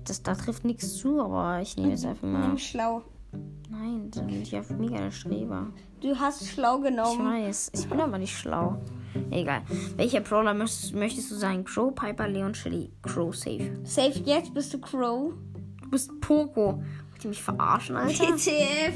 Das, 0.09 0.21
da 0.25 0.35
trifft 0.35 0.65
nichts 0.65 0.97
zu, 0.97 1.21
aber 1.23 1.61
ich 1.63 1.77
nehme 1.77 1.91
jetzt 1.91 2.05
einfach 2.05 2.27
mal. 2.27 2.49
Nimm 2.49 2.59
schlau. 2.59 3.03
Nein, 3.71 4.11
da 4.11 4.23
bin 4.23 4.43
ich 4.43 4.51
ja 4.51 4.63
mega 4.77 4.97
der 4.97 5.13
Streber. 5.13 5.69
Du 6.01 6.17
hast 6.19 6.49
schlau 6.49 6.79
Ich 6.79 6.85
genommen. 6.91 7.25
weiß, 7.45 7.71
ich 7.77 7.89
bin 7.89 8.01
aber 8.01 8.19
nicht 8.19 8.37
schlau. 8.37 8.79
Egal. 9.31 9.63
Welcher 9.97 10.21
Brawler 10.21 10.55
möchtest, 10.55 10.95
möchtest 10.95 11.31
du 11.31 11.35
sein? 11.37 11.65
Crow, 11.65 11.95
Piper, 11.95 12.29
Leon, 12.29 12.55
Shelly? 12.55 12.91
Crow, 13.03 13.35
safe. 13.35 13.71
Safe 13.85 14.21
jetzt 14.25 14.53
bist 14.55 14.73
du 14.75 14.79
Crow. 14.79 15.33
Du 15.83 15.91
bist 15.91 16.11
Poco. 16.21 16.83
Wollt 17.13 17.25
ihr 17.25 17.29
mich 17.31 17.43
verarschen, 17.43 17.97
Alter? 17.97 18.37
TTF. 18.37 18.95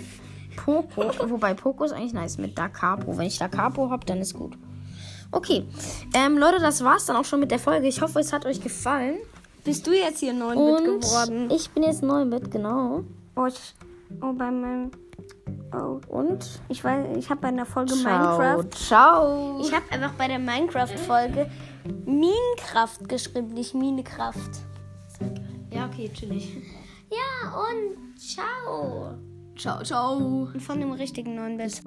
Poco. 0.56 1.30
Wobei 1.30 1.54
Poco 1.54 1.84
ist 1.84 1.92
eigentlich 1.92 2.12
nice 2.12 2.38
mit 2.38 2.58
Da 2.58 2.68
Capo. 2.68 3.16
Wenn 3.16 3.26
ich 3.26 3.38
Da 3.38 3.48
Capo 3.48 3.90
habe, 3.90 4.04
dann 4.04 4.18
ist 4.18 4.34
gut. 4.34 4.56
Okay. 5.32 5.64
Ähm, 6.14 6.38
Leute, 6.38 6.58
das 6.58 6.82
war's 6.84 7.06
dann 7.06 7.16
auch 7.16 7.24
schon 7.24 7.40
mit 7.40 7.50
der 7.50 7.58
Folge. 7.60 7.86
Ich 7.86 8.02
hoffe, 8.02 8.18
es 8.18 8.32
hat 8.32 8.44
euch 8.46 8.60
gefallen. 8.60 9.16
Bist 9.64 9.86
du 9.86 9.92
jetzt 9.92 10.20
hier 10.20 10.32
neun 10.32 10.56
Und 10.56 10.84
Bit 10.84 11.02
geworden? 11.02 11.50
ich 11.50 11.70
bin 11.70 11.82
jetzt 11.82 12.02
neu 12.02 12.24
mit, 12.24 12.50
genau. 12.50 13.04
Oh, 13.36 13.46
ich, 13.46 13.74
oh 14.20 14.32
bei 14.32 14.50
meinem. 14.50 14.90
Oh. 15.72 16.00
Und 16.08 16.60
Ich 16.68 16.82
weiß, 16.82 17.16
ich 17.16 17.30
habe 17.30 17.40
bei 17.40 17.48
einer 17.48 17.66
Folge 17.66 17.94
ciao. 17.94 18.38
Minecraft. 18.38 18.70
Ciao. 18.70 19.60
Ich 19.60 19.72
habe 19.72 19.84
einfach 19.90 20.12
bei 20.14 20.28
der 20.28 20.38
Minecraft-Folge 20.38 21.50
Minecraft 22.04 23.06
geschrieben, 23.08 23.48
nicht 23.48 23.74
Minecraft. 23.74 24.50
Ja, 25.72 25.86
okay, 25.86 26.10
chillig. 26.12 26.56
Ja, 27.10 27.52
und 27.54 28.18
ciao. 28.18 29.14
Ciao, 29.56 29.82
ciao. 29.82 30.48
Von 30.58 30.80
dem 30.80 30.92
richtigen 30.92 31.38
9-Bit. 31.38 31.82